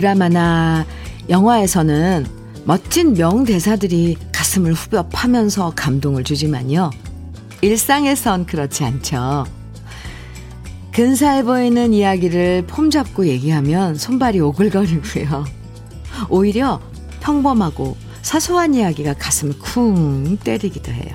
드라마나 0.00 0.86
영화에서는 1.28 2.26
멋진 2.64 3.12
명대사들이 3.12 4.16
가슴을 4.32 4.72
후벼 4.72 5.08
파면서 5.08 5.74
감동을 5.76 6.24
주지만요. 6.24 6.90
일상에선 7.60 8.46
그렇지 8.46 8.82
않죠. 8.84 9.44
근사해 10.94 11.44
보이는 11.44 11.92
이야기를 11.92 12.64
폼 12.66 12.88
잡고 12.88 13.26
얘기하면 13.26 13.94
손발이 13.94 14.40
오글거리고요. 14.40 15.44
오히려 16.30 16.80
평범하고 17.20 17.94
사소한 18.22 18.74
이야기가 18.74 19.14
가슴을 19.14 19.58
쿵 19.58 20.38
때리기도 20.38 20.92
해요. 20.92 21.14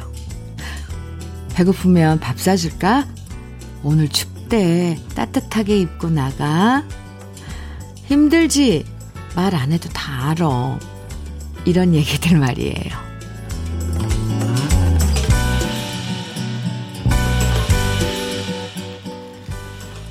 배고프면 1.56 2.20
밥 2.20 2.40
사줄까? 2.40 3.08
오늘 3.82 4.10
춥대. 4.10 5.00
따뜻하게 5.16 5.80
입고 5.80 6.12
나가. 6.12 6.84
힘들지? 8.08 8.86
말 9.36 9.54
안 9.56 9.72
해도 9.72 9.90
다 9.90 10.30
알아. 10.30 10.80
이런 11.66 11.94
얘기들 11.94 12.38
말이에요. 12.38 13.06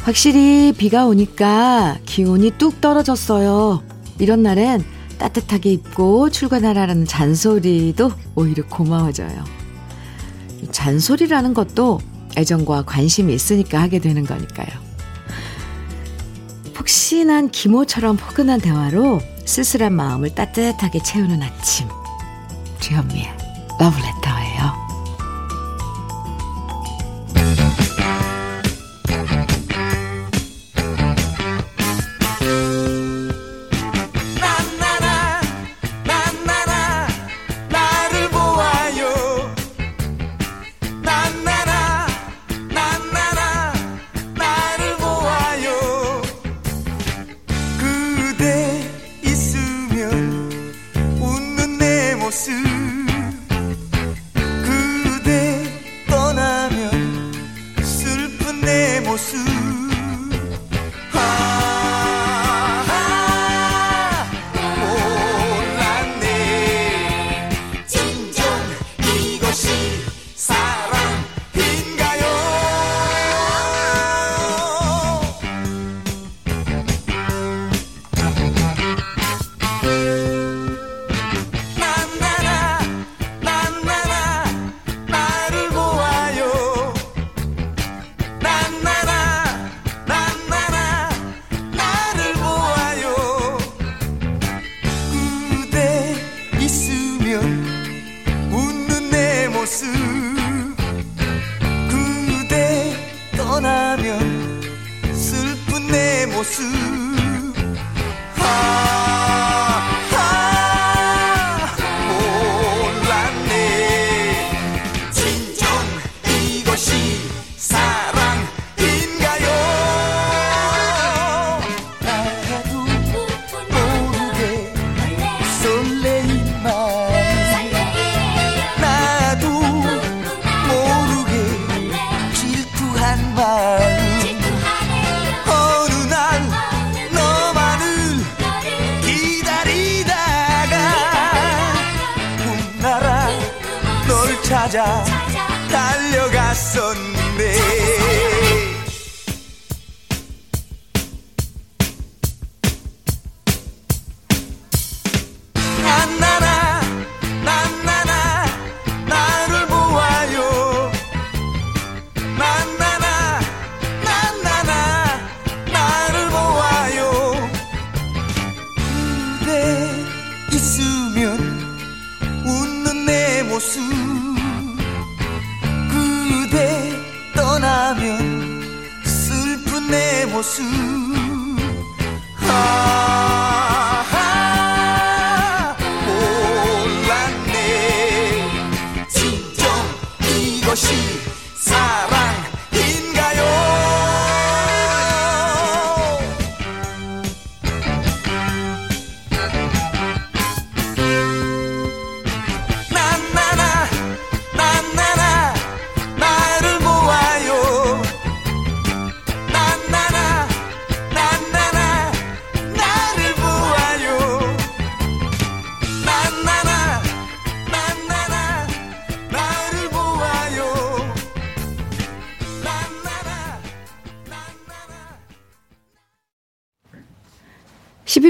확실히 0.02 0.72
비가 0.76 1.06
오니까 1.06 1.98
기온이 2.04 2.50
뚝 2.58 2.80
떨어졌어요. 2.80 3.82
이런 4.18 4.42
날엔 4.42 4.84
따뜻하게 5.18 5.72
입고 5.72 6.28
출근하라는 6.30 7.06
잔소리도 7.06 8.12
오히려 8.34 8.66
고마워져요. 8.66 9.44
잔소리라는 10.72 11.54
것도 11.54 12.00
애정과 12.36 12.82
관심이 12.82 13.32
있으니까 13.32 13.80
하게 13.80 13.98
되는 14.00 14.24
거니까요. 14.26 14.83
푹신한 16.84 17.50
기모처럼 17.50 18.16
포근한 18.16 18.60
대화로 18.60 19.20
쓸쓸한 19.46 19.92
마음을 19.92 20.34
따뜻하게 20.34 21.02
채우는 21.02 21.42
아침. 21.42 21.88
주현미의 22.80 23.26
러브레터 23.80 24.23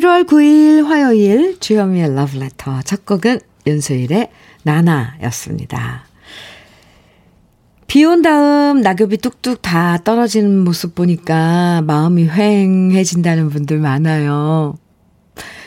11월 0.04 0.26
9일 0.26 0.84
화요일 0.84 1.58
주현미의 1.60 2.14
러브레터 2.14 2.82
첫 2.82 3.06
곡은 3.06 3.40
윤수일의 3.66 4.30
나나였습니다. 4.62 6.04
비 7.86 8.04
온 8.04 8.20
다음 8.20 8.82
낙엽이 8.82 9.16
뚝뚝 9.18 9.62
다 9.62 9.96
떨어지는 10.04 10.58
모습 10.58 10.94
보니까 10.94 11.80
마음이 11.86 12.28
휑해진다는 12.28 13.50
분들 13.50 13.78
많아요. 13.78 14.76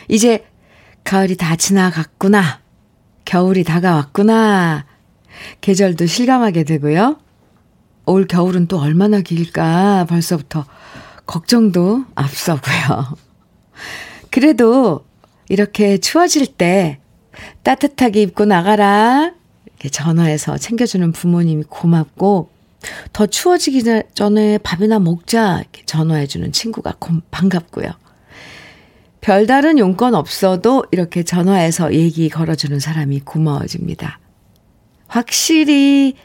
이제 0.08 0.46
가을이 1.04 1.36
다 1.36 1.56
지나갔구나. 1.56 2.60
겨울이 3.26 3.64
다가왔구나. 3.64 4.86
계절도 5.62 6.06
실감하게 6.06 6.64
되고요. 6.64 7.18
올 8.06 8.28
겨울은 8.28 8.68
또 8.68 8.80
얼마나 8.80 9.22
길까 9.22 10.06
벌써부터 10.08 10.66
걱정도 11.26 12.06
앞서고요. 12.14 13.27
그래도 14.32 15.06
이렇게 15.50 15.98
추워질 15.98 16.48
때 16.48 17.00
따뜻하게 17.64 18.22
입고 18.24 18.46
나가라. 18.46 19.34
이렇게 19.66 19.90
전화해서 19.90 20.58
챙겨주는 20.58 21.12
부모님이 21.12 21.64
고맙고, 21.70 22.50
더 23.14 23.26
추워지기 23.26 23.84
전에 24.14 24.58
밥이나 24.60 25.00
먹자. 25.00 25.60
이렇게 25.60 25.84
전화해주는 25.86 26.52
친구가 26.52 26.96
반갑고요. 27.32 27.92
별다른 29.22 29.78
용건 29.78 30.16
없어도 30.16 30.86
이렇게 30.92 31.24
전화해서 31.24 31.94
얘기 31.94 32.30
걸어주는 32.30 32.80
사람이 32.80 33.22
고마워집니다. 33.22 34.20
확실히 35.08 36.16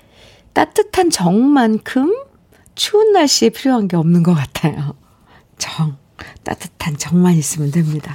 따뜻한 0.53 1.11
정만큼 1.11 2.15
추운 2.75 3.13
날씨에 3.13 3.49
필요한 3.51 3.89
게 3.89 3.97
없는 3.97 4.23
것 4.23 4.35
같아요. 4.35 4.95
정, 5.59 5.97
따뜻한 6.45 6.97
정만 6.97 7.35
있으면 7.35 7.71
됩니다. 7.71 8.15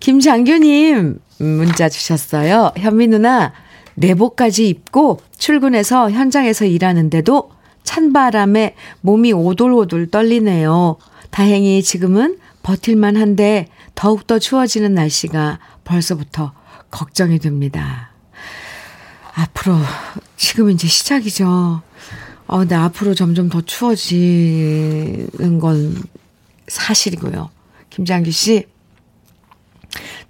김장규님 0.00 1.18
문자 1.38 1.88
주셨어요. 1.88 2.72
현미 2.76 3.08
누나 3.08 3.52
내복까지 3.94 4.68
입고 4.68 5.20
출근해서 5.38 6.10
현장에서 6.10 6.64
일하는데도 6.64 7.50
찬바람에 7.82 8.74
몸이 9.00 9.32
오돌오돌 9.32 10.10
떨리네요. 10.10 10.96
다행히 11.30 11.82
지금은 11.82 12.38
버틸만 12.62 13.16
한데 13.16 13.68
더욱더 13.94 14.38
추워지는 14.38 14.94
날씨가 14.94 15.58
벌써부터 15.84 16.52
걱정이 16.90 17.38
됩니다. 17.38 18.10
앞으로 19.34 19.76
지금 20.36 20.70
이제 20.70 20.86
시작이죠. 20.88 21.82
어, 22.48 22.58
근데 22.58 22.74
앞으로 22.74 23.14
점점 23.14 23.48
더 23.48 23.60
추워지는 23.60 25.28
건 25.60 25.96
사실이고요. 26.68 27.50
김장규 27.90 28.30
씨, 28.30 28.66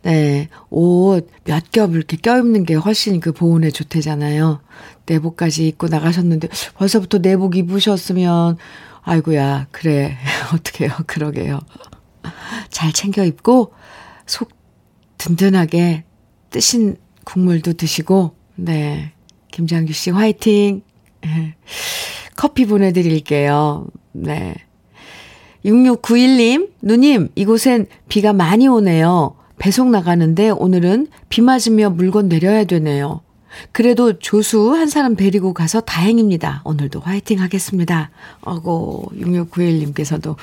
네, 0.03 0.49
옷 0.71 1.29
몇 1.49 1.71
겹 1.73 1.95
이렇게 1.95 2.17
껴입는 2.17 2.65
게 2.65 2.75
훨씬 2.75 3.19
그 3.21 3.33
보온에 3.33 3.71
좋대잖아요. 3.71 4.61
내복까지 5.07 5.67
입고 5.69 5.89
나가셨는데 5.89 6.49
벌써부터 6.75 7.19
내복 7.19 7.57
입으셨으면 7.57 8.57
아이고야 9.03 9.69
그래 9.73 10.17
어떡해요 10.55 10.91
그러게요. 11.07 11.61
잘 12.71 12.93
챙겨 12.93 13.25
입고 13.25 13.73
속 14.27 14.51
든든하게 15.19 16.05
뜨신 16.51 16.97
국물도 17.25 17.75
드시고 17.75 18.37
네 18.57 19.13
김장규 19.53 19.93
씨 19.93 20.11
화이팅 20.11 20.83
커피 22.37 22.67
보내 22.67 22.93
드릴게요. 22.93 23.87
네. 24.13 24.55
6691님, 25.67 26.71
누님, 26.81 27.29
이곳엔 27.35 27.87
비가 28.09 28.33
많이 28.33 28.69
오네요. 28.69 29.35
배송 29.59 29.91
나가는데 29.91 30.51
오늘은 30.51 31.09
비 31.29 31.41
맞으며 31.43 31.91
물건 31.91 32.29
내려야 32.29 32.65
되네요. 32.65 33.23
그래도 33.73 34.19
조수 34.19 34.73
한 34.75 34.87
사람 34.87 35.17
데리고 35.17 35.55
가서 35.55 35.81
다행입니다. 35.81 36.63
오늘도 36.65 37.01
화이팅 37.01 37.41
하겠습니다. 37.41 38.11
어고, 38.43 39.11
6691님께서도 39.15 40.37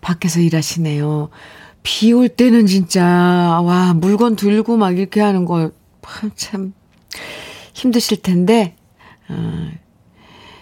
밖에서 0.00 0.40
일하시네요. 0.40 1.30
비 1.82 2.12
올 2.12 2.28
때는 2.28 2.66
진짜, 2.66 3.04
와, 3.04 3.94
물건 3.94 4.36
들고 4.36 4.76
막 4.76 4.96
이렇게 4.96 5.20
하는 5.20 5.44
거, 5.44 5.72
참, 6.36 6.74
힘드실 7.72 8.22
텐데, 8.22 8.76
어, 9.28 9.70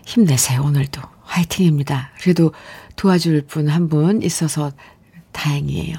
힘내세요, 0.07 0.63
오늘도. 0.63 1.03
화이팅입니다. 1.23 2.11
그래도 2.21 2.53
도와줄 2.97 3.43
분 3.47 3.69
한 3.69 3.89
분 3.89 4.23
있어서 4.23 4.73
다행이에요. 5.33 5.97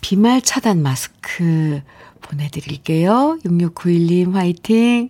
비말 0.00 0.42
차단 0.42 0.82
마스크 0.82 1.80
보내드릴게요. 2.20 3.38
6691님 3.44 4.32
화이팅. 4.34 5.08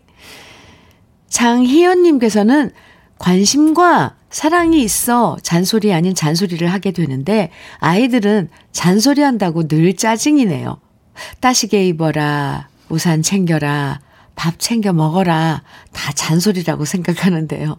장희연님께서는 1.29 2.71
관심과 3.19 4.17
사랑이 4.31 4.83
있어 4.83 5.37
잔소리 5.43 5.93
아닌 5.93 6.15
잔소리를 6.15 6.67
하게 6.71 6.91
되는데 6.93 7.51
아이들은 7.79 8.49
잔소리 8.73 9.23
한다고 9.23 9.69
늘 9.69 9.95
짜증이네요. 9.97 10.79
따시게 11.41 11.87
입어라, 11.89 12.69
우산 12.89 13.23
챙겨라, 13.23 14.01
밥 14.35 14.59
챙겨 14.59 14.93
먹어라, 14.93 15.63
다 15.93 16.13
잔소리라고 16.13 16.85
생각하는데요. 16.85 17.79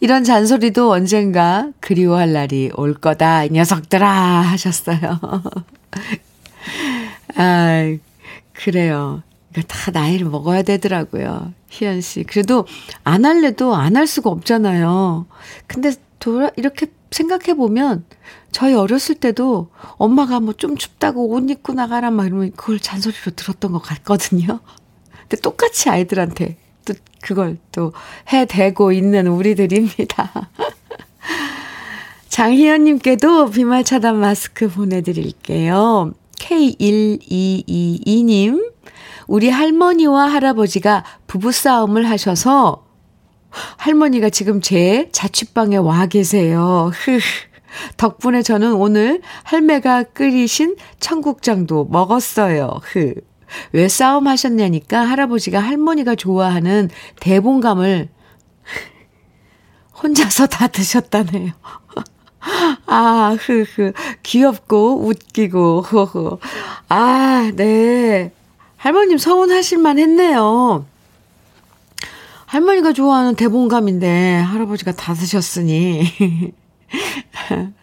이런 0.00 0.24
잔소리도 0.24 0.90
언젠가 0.92 1.70
그리워할 1.80 2.32
날이 2.32 2.70
올 2.76 2.94
거다, 2.94 3.44
이 3.44 3.50
녀석들아, 3.50 4.08
하셨어요. 4.08 5.18
아, 7.36 7.96
그래요. 8.52 9.22
다 9.68 9.90
나이를 9.90 10.28
먹어야 10.28 10.62
되더라고요. 10.62 11.52
희연 11.70 12.00
씨. 12.02 12.24
그래도 12.24 12.66
안 13.04 13.24
할래도 13.24 13.74
안 13.74 13.96
할 13.96 14.06
수가 14.06 14.28
없잖아요. 14.30 15.26
근데 15.66 15.92
돌아, 16.18 16.50
이렇게 16.56 16.86
생각해 17.10 17.54
보면 17.54 18.04
저희 18.52 18.74
어렸을 18.74 19.14
때도 19.14 19.70
엄마가 19.96 20.40
뭐 20.40 20.52
좀 20.54 20.76
춥다고 20.76 21.28
옷 21.30 21.48
입고 21.50 21.72
나가라 21.74 22.10
막 22.10 22.26
이러면 22.26 22.52
그걸 22.56 22.78
잔소리로 22.80 23.32
들었던 23.36 23.72
것 23.72 23.78
같거든요. 23.80 24.60
근데 25.28 25.40
똑같이 25.40 25.88
아이들한테 25.88 26.46
또 26.48 26.54
그걸 27.26 27.58
또 27.72 27.92
해대고 28.32 28.92
있는 28.92 29.26
우리들입니다. 29.26 30.30
장희연님께도 32.28 33.50
비말 33.50 33.82
차단 33.82 34.20
마스크 34.20 34.68
보내드릴게요. 34.68 36.12
K1222님, 36.38 38.72
우리 39.26 39.50
할머니와 39.50 40.26
할아버지가 40.26 41.02
부부싸움을 41.26 42.08
하셔서 42.08 42.86
할머니가 43.50 44.30
지금 44.30 44.60
제 44.60 45.08
자취방에 45.10 45.78
와 45.78 46.06
계세요. 46.06 46.92
덕분에 47.96 48.42
저는 48.42 48.74
오늘 48.74 49.20
할매가 49.42 50.04
끓이신 50.04 50.76
청국장도 51.00 51.88
먹었어요. 51.90 52.78
흐. 52.84 53.16
왜 53.72 53.88
싸움 53.88 54.26
하셨냐니까 54.26 55.00
할아버지가 55.00 55.60
할머니가 55.60 56.14
좋아하는 56.14 56.90
대봉감을 57.20 58.08
혼자서 60.02 60.46
다 60.46 60.66
드셨다네요. 60.66 61.52
아, 62.86 63.36
흐, 63.40 63.62
흐. 63.62 63.92
귀엽고, 64.22 65.06
웃기고, 65.06 65.82
허허. 65.82 66.38
아, 66.88 67.50
네. 67.54 68.32
할머님 68.76 69.18
서운하실만 69.18 69.98
했네요. 69.98 70.86
할머니가 72.44 72.92
좋아하는 72.92 73.34
대봉감인데, 73.34 74.38
할아버지가 74.38 74.92
다 74.92 75.14
드셨으니. 75.14 76.52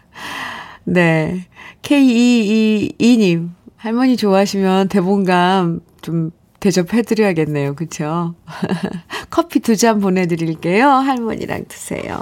네. 0.85 1.47
K222님, 1.81 3.49
할머니 3.83 4.15
좋아하시면 4.15 4.87
대봉감 4.87 5.81
좀 6.01 6.31
대접해드려야겠네요. 6.61 7.75
그쵸? 7.75 8.33
커피 9.29 9.59
두 9.59 9.75
잔 9.75 9.99
보내드릴게요. 9.99 10.87
할머니랑 10.87 11.65
드세요. 11.67 12.21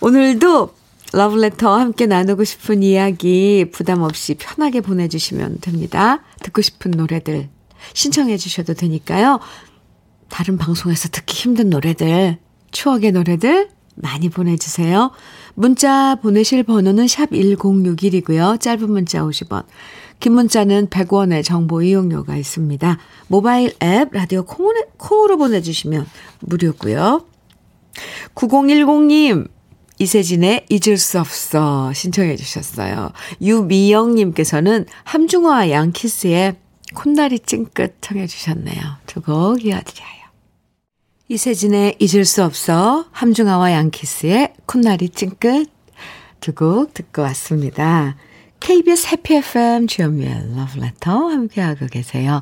오늘도 0.00 0.72
러브레터 1.12 1.76
함께 1.76 2.06
나누고 2.06 2.44
싶은 2.44 2.84
이야기 2.84 3.68
부담 3.72 4.02
없이 4.02 4.36
편하게 4.38 4.82
보내주시면 4.82 5.58
됩니다. 5.60 6.22
듣고 6.44 6.62
싶은 6.62 6.92
노래들 6.92 7.48
신청해 7.94 8.36
주셔도 8.36 8.74
되니까요. 8.74 9.40
다른 10.28 10.58
방송에서 10.58 11.08
듣기 11.08 11.34
힘든 11.34 11.70
노래들, 11.70 12.38
추억의 12.70 13.10
노래들 13.10 13.68
많이 13.96 14.28
보내주세요. 14.28 15.10
문자 15.54 16.16
보내실 16.16 16.62
번호는 16.62 17.08
샵 17.08 17.30
1061이고요. 17.30 18.60
짧은 18.60 18.90
문자 18.90 19.22
50원, 19.22 19.64
긴 20.20 20.32
문자는 20.34 20.88
100원의 20.88 21.44
정보 21.44 21.82
이용료가 21.82 22.36
있습니다. 22.36 22.98
모바일 23.28 23.74
앱 23.82 24.12
라디오 24.12 24.44
콩으로, 24.44 25.36
보내주시면 25.36 26.06
무료고요. 26.40 27.26
9010님 28.34 29.48
이세진의 29.98 30.66
잊을 30.68 30.96
수 30.96 31.20
없어 31.20 31.92
신청해 31.92 32.36
주셨어요. 32.36 33.12
유미영님께서는 33.40 34.86
함중화 35.04 35.70
양키스의 35.70 36.56
콧날이 36.94 37.38
찡긋 37.40 37.96
청해 38.00 38.26
주셨네요. 38.26 38.80
두곡 39.06 39.64
이어드려요. 39.64 40.24
이세진의 41.28 41.96
잊을 42.00 42.24
수 42.24 42.42
없어 42.44 43.06
함중아와 43.12 43.72
양키스의 43.72 44.54
콧날이 44.66 45.08
찡긋 45.10 45.68
두 46.40 46.52
곡 46.52 46.92
듣고 46.92 47.22
왔습니다. 47.22 48.16
KBS 48.64 49.08
해피 49.08 49.34
FM 49.34 49.86
주연미의 49.86 50.56
러브레터 50.56 51.28
함께하고 51.28 51.86
계세요. 51.86 52.40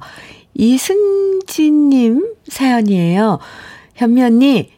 이승진님 0.55 2.37
사연이에요. 2.47 3.41
현미 3.97 4.23
언니, 4.23 4.71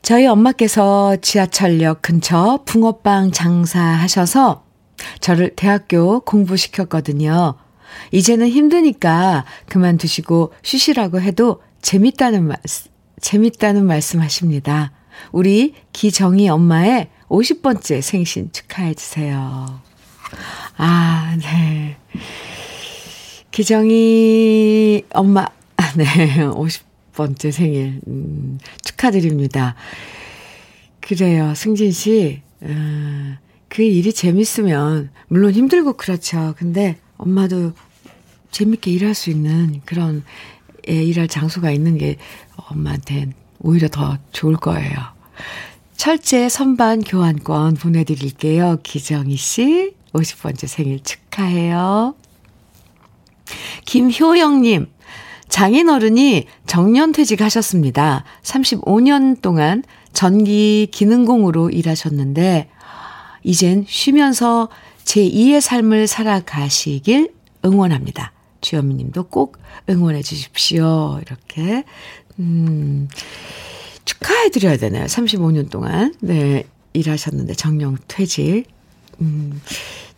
저희 0.00 0.26
엄마께서 0.26 1.16
지하철역 1.16 2.00
근처 2.00 2.60
붕어빵 2.64 3.32
장사하셔서 3.32 4.64
저를 5.20 5.54
대학교 5.56 6.20
공부시켰거든요. 6.20 7.56
이제는 8.10 8.48
힘드니까 8.48 9.44
그만두시고 9.68 10.54
쉬시라고 10.62 11.20
해도 11.20 11.60
재밌다는 11.82 12.48
말, 12.48 12.56
재밌다는 13.20 13.84
말씀 13.84 14.22
하십니다. 14.22 14.92
우리 15.32 15.74
기정희 15.92 16.48
엄마의 16.48 17.10
50번째 17.28 18.00
생신 18.00 18.50
축하해 18.52 18.94
주세요. 18.94 19.82
아, 20.76 21.36
네. 21.40 21.96
기정희 23.50 25.04
엄마, 25.12 25.46
아, 25.76 25.92
네. 25.96 26.04
50번째 27.14 27.52
생일, 27.52 28.00
음, 28.06 28.58
축하드립니다. 28.82 29.74
그래요. 31.00 31.54
승진 31.54 31.92
씨, 31.92 32.42
음, 32.62 33.36
그 33.68 33.82
일이 33.82 34.12
재밌으면, 34.12 35.10
물론 35.28 35.52
힘들고 35.52 35.94
그렇죠. 35.94 36.54
근데 36.56 36.98
엄마도 37.18 37.72
재밌게 38.50 38.90
일할 38.90 39.14
수 39.14 39.30
있는 39.30 39.80
그런 39.84 40.24
예, 40.88 41.02
일할 41.02 41.28
장소가 41.28 41.70
있는 41.70 41.96
게 41.96 42.16
엄마한텐 42.56 43.34
오히려 43.60 43.88
더 43.88 44.18
좋을 44.32 44.56
거예요. 44.56 44.92
철제 45.96 46.48
선반 46.48 47.00
교환권 47.02 47.74
보내드릴게요. 47.74 48.78
기정희 48.82 49.36
씨, 49.36 49.94
50번째 50.12 50.66
생일 50.66 51.02
축하해요. 51.02 52.14
김효영님, 53.86 54.86
장인 55.48 55.88
어른이 55.88 56.46
정년퇴직하셨습니다. 56.66 58.24
35년 58.42 59.40
동안 59.42 59.82
전기 60.12 60.88
기능공으로 60.90 61.70
일하셨는데, 61.70 62.68
이젠 63.42 63.84
쉬면서 63.88 64.68
제2의 65.04 65.60
삶을 65.60 66.06
살아가시길 66.06 67.32
응원합니다. 67.64 68.32
주현미 68.60 68.94
님도 68.94 69.24
꼭 69.24 69.58
응원해 69.88 70.22
주십시오. 70.22 71.20
이렇게, 71.26 71.84
음, 72.38 73.08
축하해 74.04 74.50
드려야 74.50 74.76
되나요? 74.76 75.06
35년 75.06 75.70
동안. 75.70 76.14
네, 76.20 76.64
일하셨는데 76.92 77.54
정령 77.54 77.98
퇴직. 78.08 78.64
음, 79.20 79.60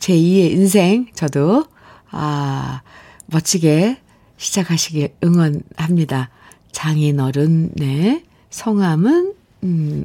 제2의 0.04 0.50
인생, 0.52 1.06
저도, 1.14 1.64
아, 2.10 2.82
멋지게 3.26 3.98
시작하시길 4.36 5.14
응원합니다. 5.24 6.28
장인어른, 6.72 7.72
네. 7.74 8.22
성함은, 8.50 9.32
음, 9.62 10.04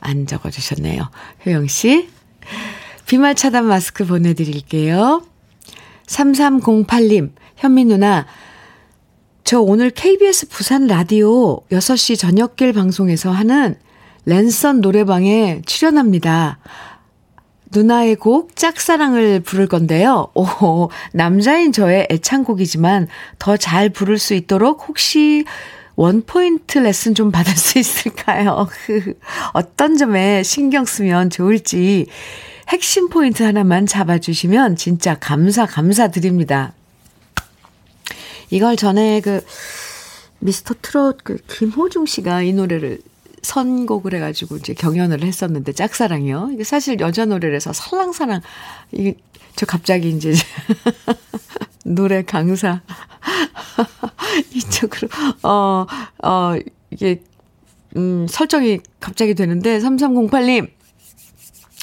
안 0.00 0.26
적어주셨네요. 0.26 1.08
효영 1.44 1.68
씨. 1.68 2.08
비말 3.06 3.36
차단 3.36 3.66
마스크 3.66 4.04
보내드릴게요. 4.04 5.22
3308님, 6.06 7.32
현미 7.56 7.84
누나, 7.84 8.26
저 9.44 9.60
오늘 9.60 9.90
KBS 9.90 10.48
부산 10.48 10.88
라디오 10.88 11.60
6시 11.68 12.18
저녁길 12.18 12.72
방송에서 12.72 13.30
하는 13.30 13.76
랜선 14.24 14.80
노래방에 14.80 15.62
출연합니다. 15.66 16.58
누나의 17.76 18.16
곡 18.16 18.56
짝사랑을 18.56 19.40
부를 19.40 19.66
건데요. 19.66 20.28
오, 20.34 20.88
남자인 21.12 21.72
저의 21.72 22.06
애창곡이지만 22.10 23.08
더 23.38 23.56
잘 23.58 23.90
부를 23.90 24.18
수 24.18 24.32
있도록 24.32 24.88
혹시 24.88 25.44
원포인트 25.96 26.78
레슨 26.78 27.14
좀 27.14 27.30
받을 27.30 27.54
수 27.54 27.78
있을까요? 27.78 28.66
어떤 29.52 29.96
점에 29.96 30.42
신경 30.42 30.86
쓰면 30.86 31.28
좋을지 31.30 32.06
핵심 32.68 33.08
포인트 33.10 33.42
하나만 33.42 33.86
잡아주시면 33.86 34.76
진짜 34.76 35.14
감사, 35.18 35.66
감사드립니다. 35.66 36.72
이걸 38.50 38.76
전에 38.76 39.20
그 39.20 39.44
미스터 40.38 40.74
트롯 40.80 41.18
그 41.24 41.36
김호중 41.48 42.06
씨가 42.06 42.42
이 42.42 42.52
노래를 42.52 43.00
선곡을 43.46 44.14
해가지고 44.14 44.56
이제 44.56 44.74
경연을 44.74 45.22
했었는데 45.22 45.72
짝사랑이요. 45.72 46.50
이게 46.52 46.64
사실 46.64 46.98
여자 47.00 47.24
노래라서 47.24 47.72
설랑사랑 47.72 48.40
이게 48.92 49.14
저 49.54 49.66
갑자기 49.66 50.10
이제 50.10 50.34
노래 51.86 52.22
강사 52.24 52.82
이쪽으로 54.52 55.08
어어 55.42 55.86
어, 56.24 56.54
이게 56.90 57.22
음 57.96 58.26
설정이 58.28 58.80
갑자기 59.00 59.34
되는데 59.34 59.78
3308님 59.78 60.70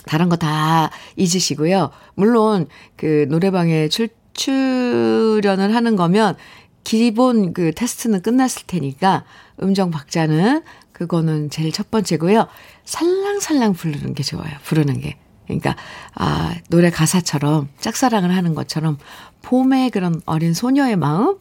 다른 0.06 0.28
거 0.28 0.36
다 0.36 0.92
잊으시고요. 1.16 1.92
물론 2.16 2.68
그 2.98 3.26
노래방에 3.30 3.88
출 3.88 4.10
출연을 4.34 5.74
하는 5.74 5.96
거면 5.96 6.36
기본 6.84 7.54
그 7.54 7.72
테스트는 7.74 8.22
끝났을 8.22 8.64
테니까 8.68 9.24
음정 9.62 9.92
박자는 9.92 10.64
그거는 11.04 11.50
제일 11.50 11.72
첫 11.74 11.92
번째고요. 11.92 12.48
살랑살랑 12.86 13.74
부르는 13.74 14.14
게 14.14 14.24
좋아요. 14.24 14.52
부르는 14.64 15.02
게. 15.02 15.18
그러니까 15.46 15.76
아 16.16 16.56
노래 16.70 16.90
가사처럼 16.90 17.68
짝사랑을 17.80 18.34
하는 18.34 18.56
것처럼 18.56 18.98
봄의 19.42 19.90
그런 19.90 20.22
어린 20.26 20.54
소녀의 20.54 20.96
마음 20.96 21.38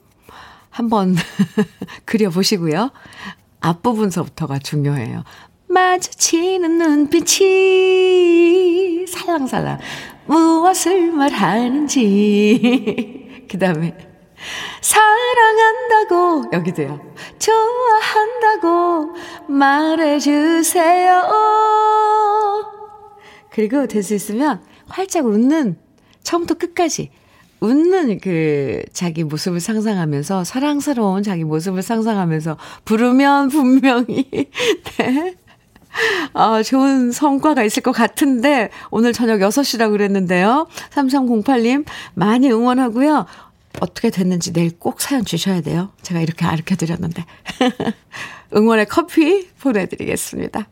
한번 0.70 1.14
그려 2.04 2.30
보시고요. 2.30 2.90
앞부분서부터가 3.60 4.58
중요해요. 4.58 5.22
마주치는 5.68 6.78
눈빛이 6.78 7.36
살랑살랑 9.06 9.78
무엇을 10.26 11.12
말하는지 11.12 12.08
그 13.48 13.58
다음에 13.58 14.11
사랑한다고 14.80 16.50
여기도요 16.52 17.00
좋아한다고 17.38 19.14
말해주세요 19.48 21.22
그리고 23.50 23.86
될 23.86 24.02
수 24.02 24.14
있으면 24.14 24.62
활짝 24.88 25.26
웃는 25.26 25.76
처음부터 26.22 26.54
끝까지 26.54 27.10
웃는 27.60 28.18
그 28.20 28.82
자기 28.92 29.22
모습을 29.24 29.60
상상하면서 29.60 30.42
사랑스러운 30.44 31.22
자기 31.22 31.44
모습을 31.44 31.82
상상하면서 31.82 32.56
부르면 32.84 33.48
분명히 33.50 34.28
네. 34.98 35.36
아, 36.32 36.62
좋은 36.62 37.12
성과가 37.12 37.62
있을 37.64 37.82
것 37.82 37.92
같은데, 37.92 38.70
오늘 38.90 39.12
저녁 39.12 39.40
6시라고 39.40 39.90
그랬는데요. 39.90 40.66
3308님, 40.90 41.84
많이 42.14 42.50
응원하고요. 42.50 43.26
어떻게 43.80 44.10
됐는지 44.10 44.52
내일 44.52 44.78
꼭 44.78 45.00
사연 45.00 45.24
주셔야 45.24 45.60
돼요. 45.60 45.92
제가 46.02 46.20
이렇게 46.20 46.46
가르쳐 46.46 46.76
드렸는데. 46.76 47.24
응원의 48.54 48.86
커피 48.86 49.48
보내드리겠습니다. 49.60 50.68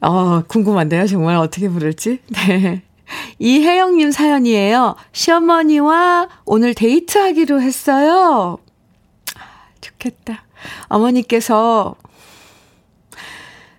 어, 0.00 0.42
궁금한데요. 0.48 1.06
정말 1.06 1.36
어떻게 1.36 1.68
부를지. 1.68 2.20
네. 2.48 2.82
이혜영님 3.38 4.12
사연이에요. 4.12 4.96
시어머니와 5.12 6.28
오늘 6.44 6.74
데이트하기로 6.74 7.60
했어요. 7.60 8.58
아, 9.36 9.40
좋겠다. 9.80 10.44
어머니께서 10.88 11.96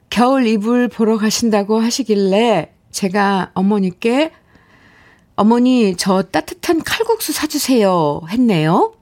겨울 0.09 0.45
이불 0.45 0.89
보러 0.89 1.17
가신다고 1.17 1.79
하시길래 1.79 2.73
제가 2.91 3.51
어머니께 3.53 4.31
어머니 5.35 5.95
저 5.97 6.21
따뜻한 6.21 6.83
칼국수 6.83 7.33
사주세요 7.33 8.21
했네요. 8.29 8.93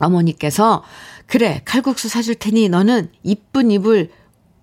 어머니께서 0.00 0.84
그래 1.26 1.60
칼국수 1.64 2.08
사줄 2.08 2.36
테니 2.36 2.68
너는 2.68 3.10
이쁜 3.22 3.70
이불 3.70 4.10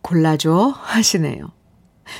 골라줘 0.01 0.73
하시네요. 0.77 1.51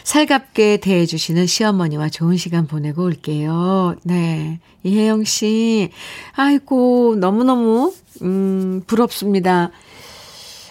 살갑게 0.04 0.78
대해주시는 0.78 1.48
시어머니와 1.48 2.10
좋은 2.10 2.38
시간 2.38 2.68
보내고 2.68 3.04
올게요. 3.04 3.96
네. 4.04 4.60
이혜영 4.84 5.24
씨. 5.24 5.90
아이고, 6.34 7.16
너무너무, 7.20 7.94
음, 8.22 8.82
부럽습니다. 8.88 9.72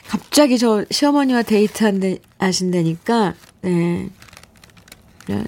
갑자기 0.09 0.59
저 0.59 0.85
시어머니와 0.91 1.43
데이트 1.43 2.19
하신다니까, 2.39 3.35
네. 3.63 4.09
네. 5.29 5.45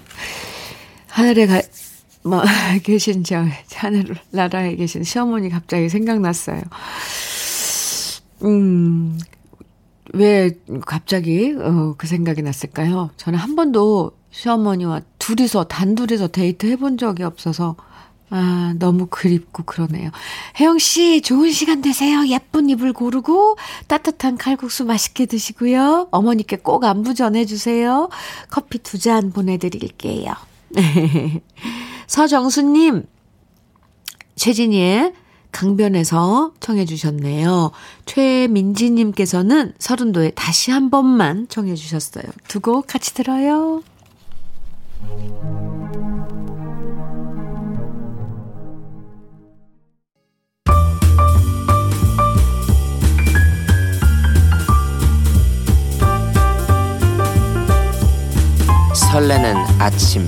하늘에 1.07 1.47
가, 1.47 1.61
뭐, 2.27 2.43
계신 2.83 3.23
저, 3.23 3.43
하늘 3.75 4.15
나라에 4.31 4.75
계신 4.75 5.03
시어머니 5.03 5.49
갑자기 5.49 5.89
생각났어요. 5.89 6.61
음, 8.43 9.19
왜 10.13 10.51
갑자기, 10.85 11.53
어, 11.59 11.95
그 11.97 12.07
생각이 12.07 12.41
났을까요? 12.41 13.09
저는 13.17 13.39
한 13.39 13.55
번도 13.55 14.11
시어머니와 14.31 15.01
둘이서, 15.19 15.65
단둘이서 15.65 16.27
데이트 16.29 16.67
해본 16.67 16.97
적이 16.97 17.23
없어서, 17.23 17.75
아, 18.29 18.73
너무 18.77 19.07
그립고 19.09 19.63
그러네요. 19.63 20.11
혜영 20.59 20.79
씨, 20.79 21.21
좋은 21.21 21.49
시간 21.51 21.81
되세요. 21.81 22.27
예쁜 22.27 22.69
이불 22.69 22.91
고르고 22.91 23.55
따뜻한 23.87 24.37
칼국수 24.37 24.83
맛있게 24.83 25.25
드시고요. 25.27 26.09
어머니께 26.11 26.57
꼭 26.57 26.83
안부 26.83 27.13
전해주세요. 27.13 28.09
커피 28.49 28.79
두 28.79 28.97
잔 28.99 29.31
보내드릴게요. 29.31 30.33
서정수님, 32.07 33.05
최진희의 34.35 35.13
강변에서 35.51 36.53
청해 36.59 36.85
주셨네요. 36.85 37.71
최민지님께서는 38.05 39.73
서른도에 39.79 40.31
다시 40.31 40.71
한 40.71 40.89
번만 40.89 41.47
청해 41.47 41.75
주셨어요. 41.75 42.25
두 42.47 42.59
곡 42.61 42.87
같이 42.87 43.13
들어요. 43.13 43.81
설레는 59.11 59.55
아침 59.79 60.27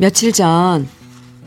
며칠 0.00 0.32
전 0.32 0.88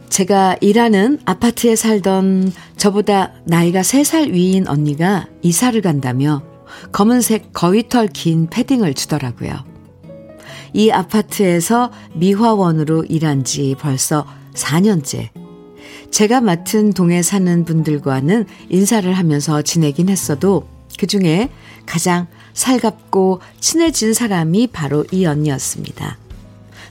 제가 0.09 0.57
일하는 0.61 1.17
아파트에 1.25 1.75
살던 1.75 2.53
저보다 2.77 3.31
나이가 3.45 3.81
3살 3.81 4.29
위인 4.29 4.67
언니가 4.67 5.25
이사를 5.41 5.81
간다며 5.81 6.43
검은색 6.91 7.51
거위털 7.51 8.09
긴 8.09 8.45
패딩을 8.51 8.93
주더라고요. 8.93 9.55
이 10.71 10.91
아파트에서 10.91 11.91
미화원으로 12.13 13.05
일한 13.05 13.43
지 13.43 13.75
벌써 13.79 14.27
4년째. 14.53 15.29
제가 16.11 16.39
맡은 16.39 16.93
동에 16.93 17.23
사는 17.23 17.65
분들과는 17.65 18.45
인사를 18.69 19.11
하면서 19.11 19.63
지내긴 19.63 20.09
했어도 20.09 20.67
그 20.99 21.07
중에 21.07 21.49
가장 21.87 22.27
살갑고 22.53 23.41
친해진 23.59 24.13
사람이 24.13 24.67
바로 24.67 25.05
이 25.11 25.25
언니였습니다. 25.25 26.19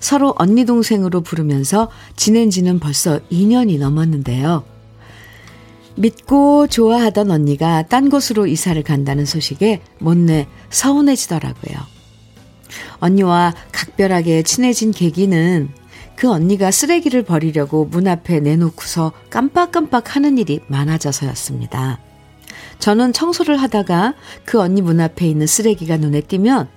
서로 0.02 0.34
언니 0.36 0.64
동생으로 0.64 1.20
부르면서 1.20 1.88
지낸 2.16 2.50
지는 2.50 2.80
벌써 2.80 3.20
2년이 3.30 3.78
넘었는데요. 3.78 4.64
믿고 5.94 6.66
좋아하던 6.66 7.30
언니가 7.30 7.82
딴 7.86 8.10
곳으로 8.10 8.48
이사를 8.48 8.82
간다는 8.82 9.24
소식에 9.24 9.80
못내 10.00 10.48
서운해지더라고요. 10.70 11.78
언니와 12.98 13.54
각별하게 13.70 14.42
친해진 14.42 14.90
계기는 14.90 15.68
그 16.16 16.28
언니가 16.28 16.72
쓰레기를 16.72 17.22
버리려고 17.22 17.84
문 17.84 18.08
앞에 18.08 18.40
내놓고서 18.40 19.12
깜빡깜빡 19.30 20.16
하는 20.16 20.36
일이 20.36 20.60
많아져서였습니다. 20.66 22.00
저는 22.80 23.12
청소를 23.12 23.56
하다가 23.56 24.14
그 24.44 24.60
언니 24.60 24.82
문 24.82 24.98
앞에 24.98 25.28
있는 25.28 25.46
쓰레기가 25.46 25.96
눈에 25.96 26.22
띄면 26.22 26.68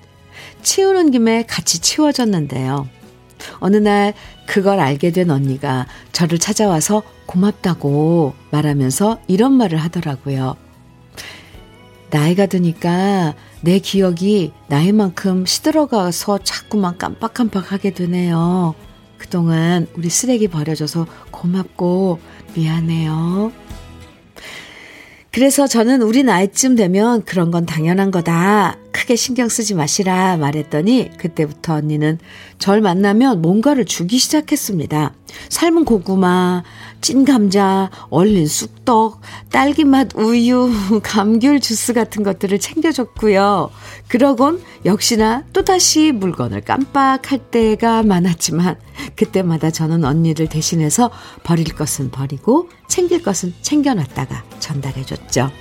치우는 0.62 1.10
김에 1.10 1.44
같이 1.48 1.80
치워졌는데요. 1.80 2.88
어느 3.60 3.78
날 3.78 4.14
그걸 4.46 4.80
알게 4.80 5.12
된 5.12 5.32
언니가 5.32 5.88
저를 6.12 6.40
찾아와서 6.40 7.04
고맙다고 7.26 8.34
말하면서 8.52 9.20
이런 9.28 9.54
말을 9.54 9.78
하더라고요. 9.78 10.56
나이가 12.12 12.46
드니까 12.46 13.34
내 13.62 13.80
기억이 13.80 14.54
나이만큼 14.68 15.46
시들어가서 15.46 16.40
자꾸만 16.44 16.98
깜빡깜빡 16.98 17.72
하게 17.72 17.92
되네요. 17.92 18.76
그동안 19.18 19.88
우리 19.96 20.10
쓰레기 20.10 20.48
버려줘서 20.48 21.08
고맙고 21.32 22.20
미안해요. 22.56 23.52
그래서 25.36 25.68
저는 25.68 26.02
우리 26.02 26.24
나이쯤 26.24 26.78
되면 26.78 27.22
그런 27.26 27.52
건 27.52 27.66
당연한 27.66 28.10
거다. 28.10 28.78
크게 28.94 29.18
신경 29.18 29.50
쓰지 29.50 29.74
마시라 29.74 30.38
말했더니 30.38 31.10
그때부터 31.18 31.74
언니는 31.74 32.20
절 32.58 32.80
만나면 32.80 33.42
뭔가를 33.42 33.84
주기 33.84 34.18
시작했습니다. 34.18 35.14
삶은 35.50 35.84
고구마, 35.84 36.64
찐 37.06 37.24
감자, 37.24 37.92
얼린 38.10 38.48
쑥떡, 38.48 39.22
딸기맛 39.52 40.16
우유, 40.16 40.72
감귤 41.04 41.60
주스 41.60 41.94
같은 41.94 42.24
것들을 42.24 42.58
챙겨줬고요. 42.60 43.70
그러곤 44.08 44.60
역시나 44.86 45.44
또다시 45.54 46.12
물건을 46.12 46.62
깜빡할 46.62 47.52
때가 47.52 48.02
많았지만 48.02 48.80
그때마다 49.16 49.70
저는 49.70 50.04
언니를 50.04 50.48
대신해서 50.48 51.12
버릴 51.44 51.76
것은 51.76 52.10
버리고 52.10 52.70
챙길 52.88 53.22
것은 53.22 53.54
챙겨놨다가 53.62 54.44
전달해줬죠. 54.58 55.52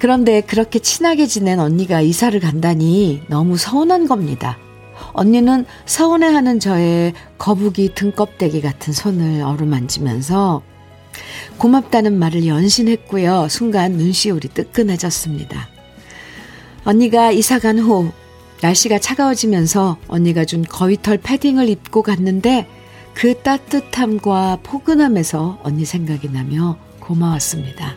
그런데 0.00 0.40
그렇게 0.40 0.80
친하게 0.80 1.28
지낸 1.28 1.60
언니가 1.60 2.00
이사를 2.00 2.40
간다니 2.40 3.22
너무 3.28 3.56
서운한 3.56 4.08
겁니다. 4.08 4.58
언니는 5.16 5.64
서운해하는 5.86 6.60
저의 6.60 7.14
거북이 7.38 7.94
등껍데기 7.94 8.60
같은 8.60 8.92
손을 8.92 9.42
어루만지면서 9.42 10.62
고맙다는 11.56 12.18
말을 12.18 12.46
연신했고요. 12.46 13.48
순간 13.48 13.92
눈시울이 13.92 14.48
뜨끈해졌습니다. 14.48 15.68
언니가 16.84 17.32
이사 17.32 17.58
간 17.58 17.78
후 17.78 18.12
날씨가 18.62 18.98
차가워지면서 18.98 19.96
언니가 20.06 20.44
준 20.44 20.62
거위털 20.62 21.18
패딩을 21.18 21.68
입고 21.68 22.02
갔는데 22.02 22.66
그 23.14 23.34
따뜻함과 23.42 24.58
포근함에서 24.62 25.58
언니 25.62 25.86
생각이 25.86 26.28
나며 26.30 26.76
고마웠습니다. 27.00 27.94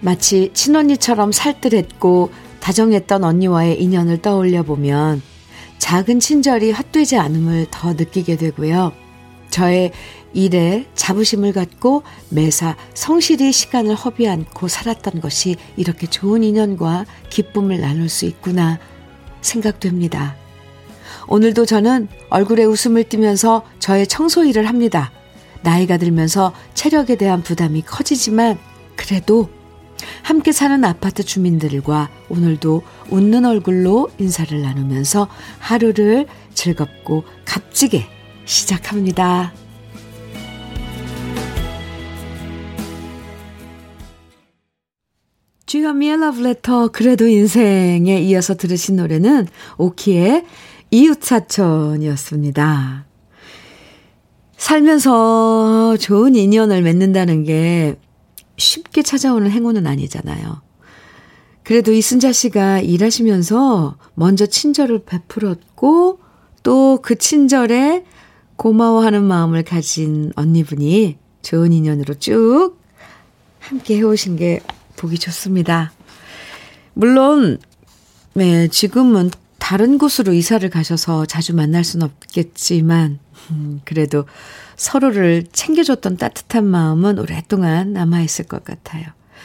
마치 0.00 0.50
친언니처럼 0.52 1.30
살뜰했고 1.30 2.30
다정했던 2.60 3.22
언니와의 3.22 3.80
인연을 3.80 4.22
떠올려 4.22 4.64
보면 4.64 5.22
작은 5.82 6.20
친절이 6.20 6.70
헛되지 6.70 7.16
않음을 7.16 7.66
더 7.72 7.92
느끼게 7.94 8.36
되고요. 8.36 8.92
저의 9.50 9.90
일에 10.32 10.86
자부심을 10.94 11.52
갖고 11.52 12.04
매사 12.28 12.76
성실히 12.94 13.50
시간을 13.50 13.96
허비 13.96 14.28
않고 14.28 14.68
살았던 14.68 15.20
것이 15.20 15.56
이렇게 15.76 16.06
좋은 16.06 16.44
인연과 16.44 17.04
기쁨을 17.30 17.80
나눌 17.80 18.08
수 18.08 18.26
있구나 18.26 18.78
생각됩니다. 19.40 20.36
오늘도 21.26 21.66
저는 21.66 22.06
얼굴에 22.30 22.62
웃음을 22.62 23.02
띠면서 23.02 23.64
저의 23.80 24.06
청소 24.06 24.44
일을 24.44 24.68
합니다. 24.68 25.10
나이가 25.62 25.96
들면서 25.96 26.54
체력에 26.74 27.16
대한 27.16 27.42
부담이 27.42 27.82
커지지만 27.82 28.56
그래도 28.94 29.50
함께 30.22 30.52
사는 30.52 30.84
아파트 30.84 31.22
주민들과 31.22 32.10
오늘도 32.28 32.82
웃는 33.10 33.44
얼굴로 33.44 34.10
인사를 34.18 34.60
나누면서 34.60 35.28
하루를 35.58 36.26
즐겁고 36.54 37.24
값지게 37.44 38.06
시작합니다. 38.44 39.52
주현미의 45.66 46.20
러브레터 46.20 46.88
그래도 46.88 47.26
인생에 47.26 48.20
이어서 48.20 48.54
들으신 48.54 48.96
노래는 48.96 49.46
오키의 49.78 50.44
이웃사촌이었습니다. 50.90 53.06
살면서 54.58 55.96
좋은 55.98 56.36
인연을 56.36 56.82
맺는다는 56.82 57.44
게 57.44 57.96
쉽게 58.62 59.02
찾아오는 59.02 59.50
행운은 59.50 59.86
아니잖아요. 59.86 60.62
그래도 61.64 61.92
이순자 61.92 62.32
씨가 62.32 62.80
일하시면서 62.80 63.96
먼저 64.14 64.46
친절을 64.46 65.04
베풀었고 65.04 66.20
또 66.62 66.98
그 67.02 67.16
친절에 67.16 68.04
고마워하는 68.56 69.22
마음을 69.24 69.64
가진 69.64 70.32
언니분이 70.36 71.16
좋은 71.42 71.72
인연으로 71.72 72.14
쭉 72.14 72.76
함께 73.58 73.96
해오신 73.96 74.36
게 74.36 74.60
보기 74.96 75.18
좋습니다. 75.18 75.92
물론, 76.94 77.58
네, 78.34 78.68
지금은 78.68 79.30
다른 79.58 79.98
곳으로 79.98 80.32
이사를 80.32 80.68
가셔서 80.70 81.26
자주 81.26 81.54
만날 81.54 81.82
수는 81.82 82.06
없겠지만, 82.06 83.18
음, 83.50 83.80
그래도 83.84 84.24
서로를 84.76 85.44
챙겨줬던 85.52 86.16
따뜻한 86.16 86.64
마음은 86.64 87.18
오랫동안 87.18 87.92
남아있을 87.92 88.46
것 88.46 88.64
같아요. 88.64 89.04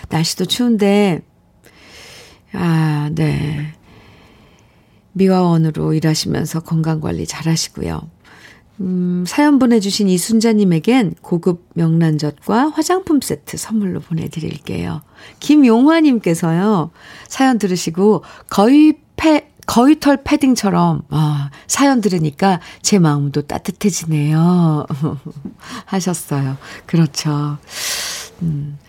날씨도 0.10 0.46
추운데, 0.46 1.22
아, 2.54 3.10
네. 3.14 3.74
미화원으로 5.14 5.94
일하시면서 5.94 6.62
건강관리 6.62 7.26
잘 7.26 7.48
하시고요. 7.48 8.10
음, 8.80 9.24
사연 9.28 9.58
보내주신 9.58 10.08
이순자님에겐 10.08 11.16
고급 11.22 11.68
명란젓과 11.74 12.70
화장품 12.70 13.22
세트 13.22 13.58
선물로 13.58 14.02
보내드릴게요. 14.02 15.02
김용화님께서요, 15.40 16.92
사연 17.28 17.58
들으시고, 17.58 18.24
거의 18.50 19.00
패, 19.16 19.52
거위털 19.68 20.24
패딩처럼, 20.24 21.04
아, 21.10 21.52
사연 21.68 22.02
들으니까 22.02 22.60
제 22.82 22.98
마음도 22.98 23.42
따뜻해지네요. 23.44 24.88
하셨어요. 25.86 26.58
그렇죠. 26.88 27.58
음. 28.42 28.80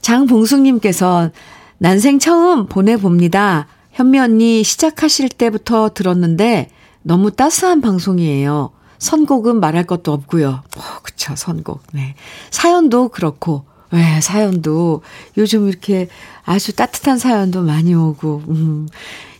장봉숙님께서 0.00 1.30
난생 1.78 2.18
처음 2.18 2.66
보내봅니다. 2.66 3.68
현미 3.92 4.18
언니 4.18 4.64
시작하실 4.64 5.28
때부터 5.28 5.90
들었는데 5.94 6.70
너무 7.02 7.30
따스한 7.30 7.80
방송이에요. 7.80 8.70
선곡은 8.98 9.60
말할 9.60 9.84
것도 9.84 10.12
없고요. 10.12 10.48
어, 10.48 10.82
그쵸, 11.02 11.34
선곡. 11.36 11.82
네. 11.92 12.14
사연도 12.50 13.08
그렇고, 13.08 13.66
네, 13.92 14.20
사연도 14.22 15.02
요즘 15.36 15.68
이렇게 15.68 16.08
아주 16.44 16.74
따뜻한 16.74 17.18
사연도 17.18 17.62
많이 17.62 17.94
오고, 17.94 18.42
음. 18.48 18.88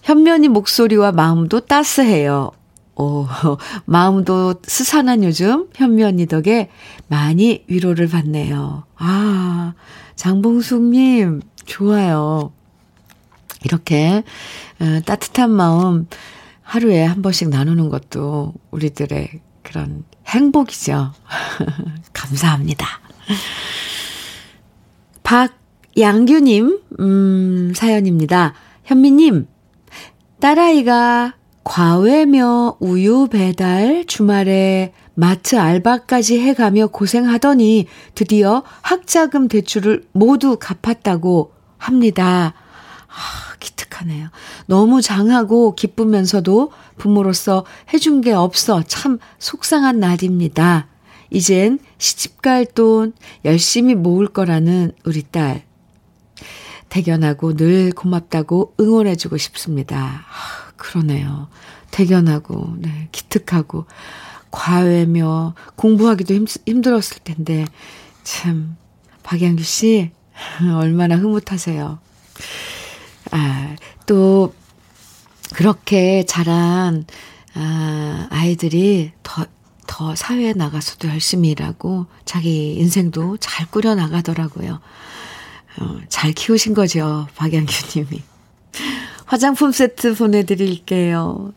현면이 0.05 0.49
목소리와 0.49 1.13
마음도 1.13 1.61
따스해요. 1.61 2.53
오, 2.95 3.27
마음도 3.87 4.55
스산한 4.63 5.25
요즘 5.25 5.69
현면이 5.75 6.27
덕에 6.27 6.71
많이 7.09 7.65
위로를 7.67 8.09
받네요. 8.09 8.85
아, 8.97 9.75
장봉숙님, 10.15 11.41
좋아요. 11.65 12.53
이렇게 13.65 14.23
어, 14.79 15.01
따뜻한 15.07 15.51
마음 15.51 16.07
하루에 16.63 17.03
한 17.03 17.23
번씩 17.23 17.49
나누는 17.49 17.89
것도 17.89 18.53
우리들의 18.73 19.41
그런 19.63 20.05
행복이죠. 20.27 21.13
감사합니다. 22.13 22.87
박양규님, 25.23 26.81
음, 27.01 27.73
사연입니다. 27.75 28.53
현미님, 28.85 29.47
딸아이가 30.45 31.33
과외며 31.65 32.77
우유 32.79 33.29
배달, 33.29 34.05
주말에 34.07 34.93
마트 35.15 35.57
알바까지 35.57 36.39
해가며 36.39 36.89
고생하더니 36.89 37.87
드디어 38.15 38.63
학자금 38.83 39.49
대출을 39.49 40.05
모두 40.13 40.59
갚았다고 40.61 41.55
합니다. 41.79 42.53
아, 43.09 43.57
기특하네요. 43.59 44.29
너무 44.67 45.01
장하고 45.01 45.75
기쁘면서도 45.77 46.73
부모로서 46.99 47.65
해준 47.95 48.21
게 48.21 48.35
없어 48.35 48.83
참 48.83 49.19
속상한 49.39 49.99
날입니다. 49.99 50.89
이젠 51.31 51.79
시집갈 51.97 52.67
돈 52.67 53.15
열심히 53.47 53.95
모을 53.95 54.27
거라는 54.27 54.93
우리 55.07 55.23
딸. 55.23 55.63
대견하고 56.95 57.57
늘 57.57 57.91
고맙다고 57.91 58.75
응원해주고 58.79 59.37
싶습니다. 59.37 60.25
아, 60.29 60.73
그러네요. 60.77 61.49
대견하고, 61.91 62.77
네, 62.79 63.09
기특하고, 63.11 63.87
과외며 64.53 65.55
공부하기도 65.75 66.35
힘, 66.35 66.47
힘들었을 66.65 67.19
텐데, 67.25 67.65
참, 68.23 68.77
박양규 69.25 69.65
씨, 69.65 70.13
얼마나 70.79 71.17
흐뭇하세요. 71.17 71.99
아, 73.33 73.77
또, 74.07 74.55
그렇게 75.53 76.25
자란, 76.27 77.07
아, 77.55 78.29
아이들이 78.31 79.11
더, 79.25 79.47
더 79.89 80.15
사회에 80.15 80.53
나가서도 80.53 81.09
열심히 81.09 81.51
일하고, 81.51 82.07
자기 82.25 82.77
인생도 82.77 83.39
잘 83.39 83.69
꾸려나가더라고요. 83.69 84.79
어, 85.81 85.99
잘 86.09 86.33
키우신 86.33 86.75
거죠, 86.75 87.27
박양규 87.37 87.73
님이. 87.97 88.23
화장품 89.27 89.73
세트 89.73 90.15
보내드릴게요. 90.15 91.53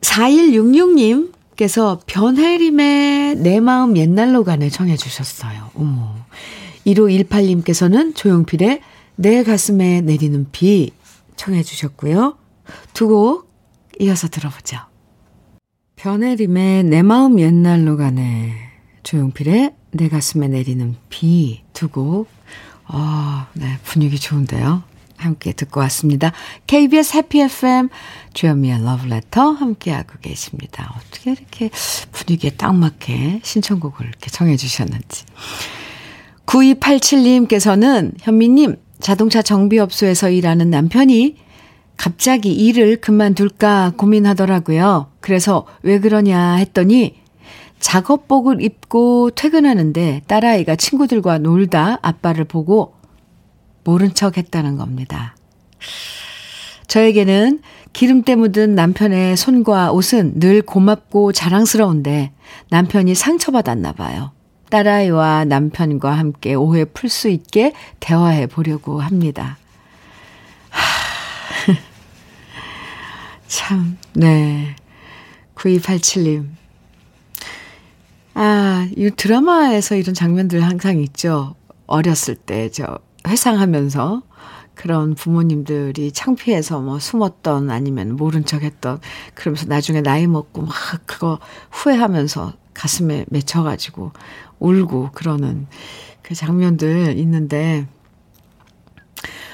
4166님께서 0.00 2.00
변혜림의 2.06 3.36
내 3.36 3.60
마음 3.60 3.96
옛날로 3.96 4.44
가네 4.44 4.70
청해 4.70 4.96
주셨어요. 4.96 5.70
어머. 5.74 6.14
1518님께서는 6.86 8.14
조용필의 8.14 8.80
내 9.16 9.42
가슴에 9.44 10.00
내리는 10.02 10.46
비 10.52 10.92
청해 11.36 11.62
주셨고요. 11.62 12.36
두 12.92 13.08
곡 13.08 13.52
이어서 14.00 14.28
들어보죠. 14.28 14.78
변혜림의 15.96 16.84
내 16.84 17.02
마음 17.02 17.38
옛날로 17.38 17.96
가네. 17.96 18.52
조용필의 19.04 19.74
내 19.94 20.08
가슴에 20.08 20.48
내리는 20.48 20.96
비 21.08 21.62
두 21.72 21.88
곡. 21.88 22.28
아, 22.86 23.48
네, 23.54 23.78
분위기 23.84 24.18
좋은데요. 24.18 24.82
함께 25.16 25.52
듣고 25.52 25.80
왔습니다. 25.80 26.32
KBS 26.66 27.16
해피 27.16 27.40
FM 27.40 27.88
주현미의 28.34 28.84
러브레터 28.84 29.52
함께하고 29.52 30.18
계십니다. 30.20 30.92
어떻게 30.98 31.32
이렇게 31.32 31.70
분위기에 32.12 32.50
딱 32.50 32.74
맞게 32.74 33.40
신청곡을 33.42 34.06
이렇게 34.06 34.30
청해 34.30 34.56
주셨는지. 34.56 35.24
9287님께서는 36.46 38.14
현미님 38.20 38.76
자동차 39.00 39.40
정비업소에서 39.42 40.30
일하는 40.30 40.70
남편이 40.70 41.36
갑자기 41.96 42.52
일을 42.52 43.00
그만둘까 43.00 43.92
고민하더라고요. 43.96 45.10
그래서 45.20 45.66
왜 45.82 46.00
그러냐 46.00 46.54
했더니 46.54 47.23
작업복을 47.84 48.62
입고 48.62 49.30
퇴근하는데 49.32 50.22
딸아이가 50.26 50.74
친구들과 50.74 51.36
놀다 51.36 51.98
아빠를 52.00 52.44
보고 52.46 52.94
모른 53.84 54.14
척 54.14 54.38
했다는 54.38 54.78
겁니다. 54.78 55.36
저에게는 56.86 57.60
기름때 57.92 58.36
묻은 58.36 58.74
남편의 58.74 59.36
손과 59.36 59.92
옷은 59.92 60.40
늘 60.40 60.62
고맙고 60.62 61.32
자랑스러운데 61.32 62.32
남편이 62.70 63.14
상처받았나 63.14 63.92
봐요. 63.92 64.32
딸아이와 64.70 65.44
남편과 65.44 66.10
함께 66.10 66.54
오해 66.54 66.86
풀 66.86 67.10
수 67.10 67.28
있게 67.28 67.74
대화해 68.00 68.46
보려고 68.46 69.02
합니다. 69.02 69.58
하, 70.70 71.74
참, 73.46 73.98
네. 74.14 74.74
9287님. 75.54 76.63
아, 78.34 78.88
이 78.96 79.10
드라마에서 79.10 79.94
이런 79.94 80.14
장면들 80.14 80.62
항상 80.62 80.98
있죠. 80.98 81.54
어렸을 81.86 82.34
때, 82.34 82.68
저, 82.70 82.98
회상하면서 83.26 84.22
그런 84.74 85.14
부모님들이 85.14 86.10
창피해서 86.10 86.80
뭐 86.80 86.98
숨었던 86.98 87.70
아니면 87.70 88.16
모른 88.16 88.44
척 88.44 88.62
했던 88.62 89.00
그러면서 89.34 89.66
나중에 89.66 90.02
나이 90.02 90.26
먹고 90.26 90.62
막 90.62 90.74
그거 91.06 91.38
후회하면서 91.70 92.54
가슴에 92.74 93.24
맺혀가지고 93.28 94.10
울고 94.58 95.10
그러는 95.12 95.68
그 96.22 96.34
장면들 96.34 97.16
있는데 97.18 97.86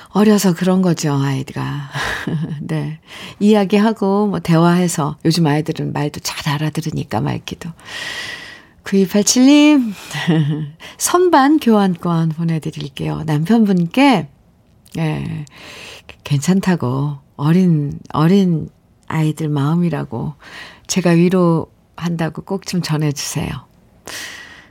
어려서 0.08 0.54
그런 0.54 0.82
거죠, 0.82 1.12
아이가. 1.14 1.90
네. 2.62 2.98
이야기하고, 3.38 4.26
뭐, 4.26 4.40
대화해서, 4.40 5.16
요즘 5.24 5.46
아이들은 5.46 5.92
말도 5.92 6.18
잘 6.20 6.52
알아들으니까 6.52 7.20
말기도. 7.20 7.70
9287님, 8.84 9.92
선반 10.98 11.58
교환권 11.58 12.30
보내드릴게요. 12.30 13.22
남편분께, 13.26 14.28
예, 14.98 15.44
괜찮다고, 16.24 17.18
어린, 17.36 17.98
어린 18.12 18.68
아이들 19.06 19.48
마음이라고, 19.48 20.34
제가 20.86 21.10
위로한다고 21.10 22.42
꼭 22.42 22.66
좀 22.66 22.82
전해주세요. 22.82 23.50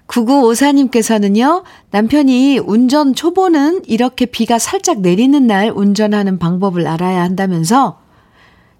9954님께서는요, 0.08 1.63
남편이 1.91 2.58
운전 2.60 3.13
초보는 3.13 3.84
이렇게 3.86 4.26
비가 4.26 4.58
살짝 4.58 5.02
내리는 5.02 5.45
날 5.45 5.72
운전하는 5.74 6.39
방법을 6.39 6.88
알아야 6.88 7.22
한다면서, 7.22 8.00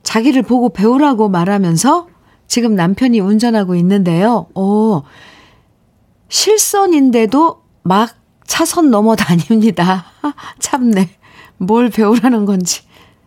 자기를 0.02 0.42
보고 0.42 0.70
배우라고 0.70 1.30
말하면서, 1.30 2.08
지금 2.50 2.76
남편이 2.76 3.20
운전하고 3.22 3.76
있는데요. 3.76 4.48
오, 4.56 5.04
실선인데도 6.28 7.62
막 7.84 8.16
차선 8.46 8.90
넘어 8.90 9.16
다닙니다. 9.16 10.06
참네. 10.60 11.10
뭘 11.58 11.90
배우라는 11.90 12.46
건지 12.46 12.82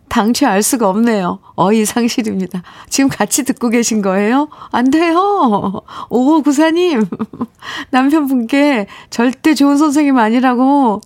당최 0.09 0.45
알 0.45 0.61
수가 0.61 0.89
없네요. 0.89 1.39
어이 1.55 1.85
상실입니다. 1.85 2.61
지금 2.89 3.09
같이 3.09 3.43
듣고 3.43 3.69
계신 3.69 4.01
거예요? 4.01 4.49
안 4.71 4.91
돼요. 4.91 5.81
오 6.09 6.41
구사님 6.43 7.07
남편분께 7.91 8.87
절대 9.09 9.53
좋은 9.53 9.77
선생님 9.77 10.17
아니라고 10.17 11.01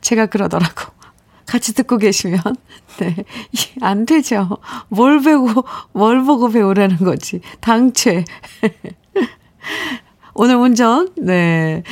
제가 0.00 0.26
그러더라고. 0.26 0.92
같이 1.46 1.74
듣고 1.74 1.98
계시면. 1.98 2.40
네. 2.98 3.14
안 3.80 4.06
되죠. 4.06 4.58
뭘 4.88 5.22
배고, 5.22 5.64
뭘 5.92 6.24
보고 6.24 6.50
배우라는 6.50 6.98
거지. 6.98 7.40
당최. 7.60 8.24
오늘 10.34 10.56
운전, 10.56 11.10
네. 11.16 11.82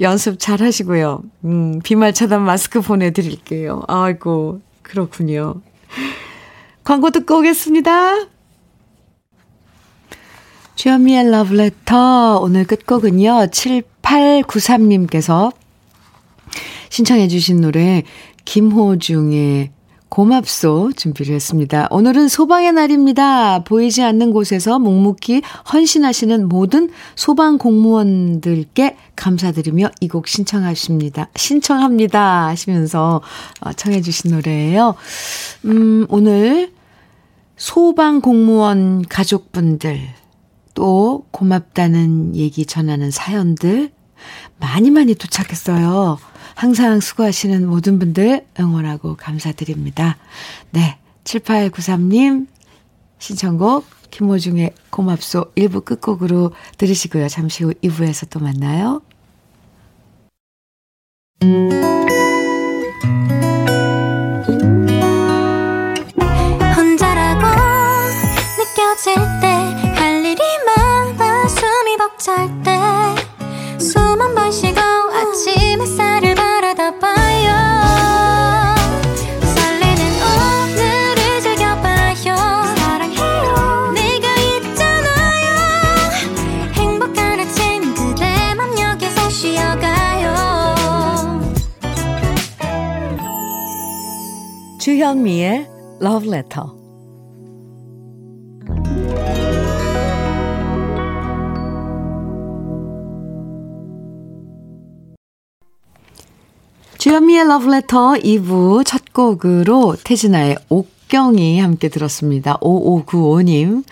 연습 0.00 0.38
잘 0.38 0.60
하시고요. 0.60 1.22
음, 1.44 1.80
비말 1.82 2.12
차단 2.12 2.42
마스크 2.42 2.80
보내드릴게요. 2.80 3.82
아이고, 3.88 4.60
그렇군요. 4.82 5.62
광고 6.84 7.10
듣고 7.10 7.38
오겠습니다. 7.38 8.26
주현미의 10.76 11.30
러브레터 11.30 12.38
오늘 12.42 12.66
끝곡은요. 12.66 13.46
7893님께서 13.50 15.52
신청해 16.90 17.28
주신 17.28 17.62
노래 17.62 18.02
김호중의 18.44 19.70
고맙소 20.16 20.92
준비를 20.96 21.34
했습니다. 21.34 21.88
오늘은 21.90 22.28
소방의 22.28 22.72
날입니다. 22.72 23.64
보이지 23.64 24.02
않는 24.02 24.32
곳에서 24.32 24.78
묵묵히 24.78 25.42
헌신하시는 25.70 26.48
모든 26.48 26.88
소방 27.16 27.58
공무원들께 27.58 28.96
감사드리며 29.14 29.90
이 30.00 30.08
곡 30.08 30.26
신청하십니다. 30.26 31.28
신청합니다. 31.36 32.46
하시면서 32.46 33.20
어, 33.60 33.72
청해 33.74 34.00
주신 34.00 34.30
노래예요. 34.30 34.94
음, 35.66 36.06
오늘 36.08 36.72
소방 37.58 38.22
공무원 38.22 39.02
가족분들 39.06 40.00
또 40.72 41.26
고맙다는 41.30 42.36
얘기 42.36 42.64
전하는 42.64 43.10
사연들 43.10 43.90
많이 44.58 44.90
많이 44.90 45.14
도착했어요. 45.14 46.16
항상 46.56 47.00
수고하시는 47.00 47.68
모든 47.68 47.98
분들 47.98 48.46
응원하고 48.58 49.16
감사드립니다. 49.16 50.16
네. 50.70 50.98
7893님 51.24 52.46
신청곡 53.18 53.84
김호중의 54.10 54.72
고맙소 54.90 55.52
1부 55.54 55.84
끝곡으로 55.84 56.52
들으시고요. 56.78 57.28
잠시 57.28 57.64
후 57.64 57.74
2부에서 57.74 58.30
또 58.30 58.40
만나요. 58.40 59.02
혼자라고 66.76 67.46
느껴질 68.58 69.14
때 69.42 69.56
할 69.96 70.24
일이 70.24 70.42
많아 70.66 71.48
숨이 71.48 71.96
벅찰 71.96 72.62
때 72.62 72.75
주현미의 94.86 95.66
Love 96.00 96.28
Letter. 96.32 96.68
주현미의 106.98 107.40
Love 107.46 107.66
Letter 107.66 108.22
2부 108.22 108.86
첫 108.86 109.12
곡으로 109.12 109.96
태진아의 110.04 110.56
옥경이 110.68 111.58
함께 111.58 111.88
들었습니다. 111.88 112.56
5595님, 112.60 113.82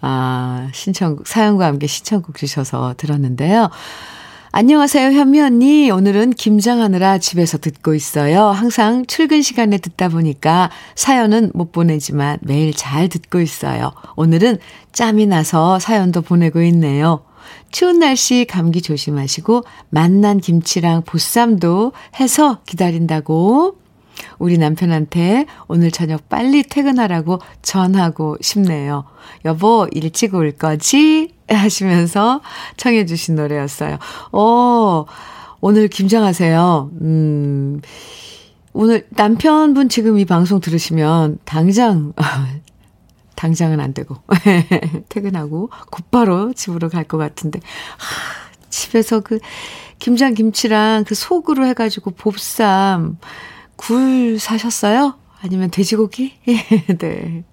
아, 0.00 0.70
신청곡, 0.72 1.26
사연과 1.26 1.66
함께 1.66 1.86
신청곡 1.86 2.38
주셔서 2.38 2.94
들었는데요. 2.96 3.68
안녕하세요, 4.50 5.10
현미 5.10 5.40
언니. 5.42 5.90
오늘은 5.90 6.30
김장하느라 6.30 7.18
집에서 7.18 7.58
듣고 7.58 7.94
있어요. 7.94 8.46
항상 8.46 9.04
출근 9.04 9.42
시간에 9.42 9.76
듣다 9.76 10.08
보니까 10.08 10.70
사연은 10.94 11.50
못 11.52 11.70
보내지만 11.70 12.38
매일 12.40 12.72
잘 12.74 13.10
듣고 13.10 13.42
있어요. 13.42 13.92
오늘은 14.16 14.56
짬이 14.92 15.26
나서 15.26 15.78
사연도 15.78 16.22
보내고 16.22 16.62
있네요. 16.62 17.24
추운 17.70 17.98
날씨 17.98 18.46
감기 18.48 18.80
조심하시고 18.80 19.64
만난 19.90 20.40
김치랑 20.40 21.02
보쌈도 21.02 21.92
해서 22.18 22.60
기다린다고 22.64 23.76
우리 24.38 24.56
남편한테 24.56 25.44
오늘 25.66 25.90
저녁 25.90 26.30
빨리 26.30 26.62
퇴근하라고 26.62 27.38
전하고 27.60 28.38
싶네요. 28.40 29.04
여보, 29.44 29.86
일찍 29.92 30.34
올 30.34 30.52
거지? 30.52 31.37
하시면서 31.48 32.40
청해 32.76 33.06
주신 33.06 33.36
노래였어요. 33.36 33.98
어, 34.32 35.04
오늘 35.60 35.88
김장하세요. 35.88 36.90
음, 37.02 37.80
오늘 38.72 39.06
남편분 39.10 39.88
지금 39.88 40.18
이 40.18 40.24
방송 40.24 40.60
들으시면 40.60 41.38
당장, 41.44 42.12
당장은 43.34 43.80
안 43.80 43.94
되고, 43.94 44.16
퇴근하고 45.08 45.70
곧바로 45.90 46.52
집으로 46.52 46.88
갈 46.88 47.04
것 47.04 47.18
같은데, 47.18 47.60
하, 47.98 48.68
집에서 48.70 49.20
그 49.20 49.38
김장 49.98 50.34
김치랑 50.34 51.04
그 51.04 51.14
속으로 51.14 51.66
해가지고 51.66 52.12
봅쌈, 52.12 53.18
굴 53.76 54.38
사셨어요? 54.38 55.14
아니면 55.40 55.70
돼지고기? 55.70 56.34
네. 56.98 57.44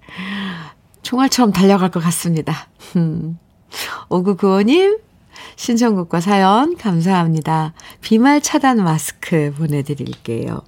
총알처럼 1.02 1.52
달려갈 1.52 1.90
것 1.90 2.00
같습니다. 2.00 2.68
음. 2.96 3.38
오구구호님, 4.08 4.98
신청곡과 5.56 6.20
사연 6.20 6.76
감사합니다. 6.76 7.72
비말 8.00 8.40
차단 8.40 8.82
마스크 8.82 9.52
보내드릴게요. 9.56 10.62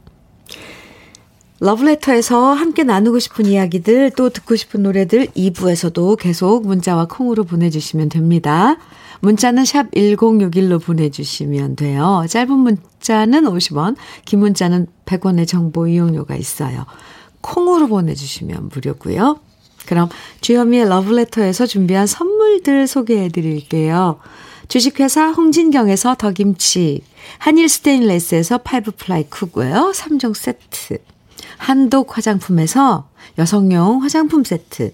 러브레터에서 1.60 2.52
함께 2.52 2.84
나누고 2.84 3.18
싶은 3.18 3.46
이야기들 3.46 4.12
또 4.16 4.30
듣고 4.30 4.54
싶은 4.54 4.84
노래들 4.84 5.26
2부에서도 5.26 6.16
계속 6.16 6.66
문자와 6.66 7.06
콩으로 7.06 7.44
보내주시면 7.44 8.10
됩니다. 8.10 8.76
문자는 9.20 9.64
샵 9.64 9.90
1061로 9.90 10.80
보내주시면 10.80 11.74
돼요. 11.74 12.24
짧은 12.28 12.52
문자는 12.52 13.44
50원, 13.44 13.96
긴 14.24 14.38
문자는 14.38 14.86
100원의 15.04 15.48
정보 15.48 15.88
이용료가 15.88 16.36
있어요. 16.36 16.86
콩으로 17.40 17.88
보내주시면 17.88 18.70
무료고요. 18.72 19.40
그럼 19.88 20.10
주현미의 20.42 20.86
러브레터에서 20.90 21.64
준비한 21.64 22.06
선물들 22.06 22.86
소개해 22.86 23.30
드릴게요. 23.30 24.20
주식회사 24.68 25.30
홍진경에서 25.30 26.16
더김치, 26.16 27.00
한일 27.38 27.70
스테인레스에서 27.70 28.58
five 28.58 28.92
ply 28.98 29.24
cookware 29.30 29.92
3종 29.92 30.34
세트, 30.34 30.98
한독 31.56 32.18
화장품에서 32.18 33.08
여성용 33.38 34.02
화장품 34.02 34.44
세트, 34.44 34.92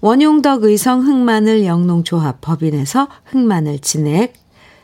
원용덕 0.00 0.64
의성 0.64 1.06
흑마늘 1.06 1.66
영농조합 1.66 2.40
법인에서 2.40 3.08
흑마늘 3.26 3.80
진액, 3.80 4.32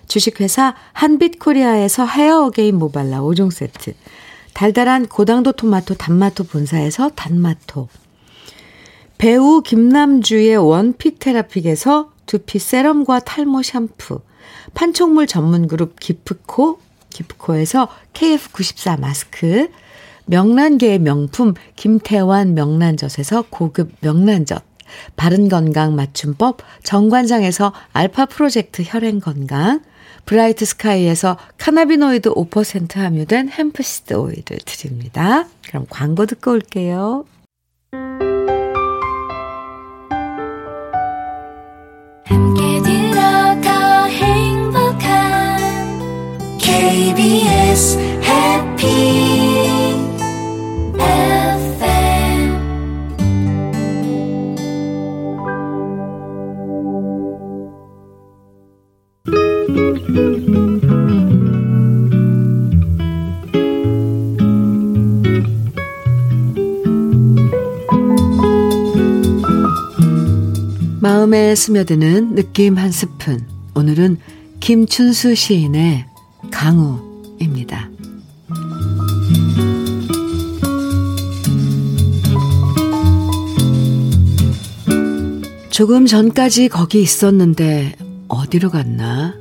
주식회사 0.07 0.75
한빛코리아에서 0.93 2.05
헤어 2.05 2.45
어게인 2.45 2.79
모발라 2.79 3.23
5종 3.23 3.51
세트, 3.51 3.95
달달한 4.53 5.07
고당도 5.07 5.53
토마토 5.53 5.95
단마토 5.95 6.45
본사에서 6.45 7.13
단마토, 7.15 7.89
배우 9.19 9.63
김남주의 9.63 10.57
one 10.57 10.83
pick 10.83 11.19
테라픽에서 11.19 12.11
두피 12.27 12.59
세럼과 12.59 13.21
탈모 13.21 13.63
샴푸, 13.63 14.21
판촉물 14.75 15.27
전문 15.27 15.69
그룹 15.69 15.99
기프코, 15.99 16.79
기프코에서 17.11 17.89
KF94 18.13 19.01
마스크, 19.01 19.69
명란계의 20.27 20.99
명품 20.99 21.55
김태환 21.77 22.55
명란젓에서 22.55 23.45
고급 23.49 23.93
명란젓, 24.01 24.63
바른건강 25.17 25.95
맞춤법 25.95 26.59
정관장에서 26.83 27.73
알파 27.93 28.27
프로젝트 28.27 28.83
혈행건강, 28.85 29.81
브라이트 30.27 30.65
스카이에서 30.65 31.39
cannabinoid 31.57 32.31
5% 32.31 32.97
함유된 32.97 33.49
hemp 33.49 33.82
seed 33.82 34.15
오일을 34.15 34.59
드립니다. 34.65 35.47
그럼 35.69 35.87
광고 35.89 36.27
듣고 36.27 36.51
올게요. 36.51 37.25
함께 42.27 42.83
들어가 42.83 44.05
행복한 44.07 45.59
KBS 46.59 47.99
해피 48.23 49.26
마음에 71.27 71.57
스며드는 71.57 72.37
느낌 72.37 72.79
한 72.79 72.93
스푼. 72.93 73.45
오늘은 73.75 74.19
김춘수 74.61 75.35
시인의 75.35 76.07
강우입니다. 76.53 77.91
조금 85.71 86.07
전까지 86.07 86.69
거기 86.69 87.03
있었는데 87.03 87.97
어디로 88.29 88.71
갔나? 88.71 89.35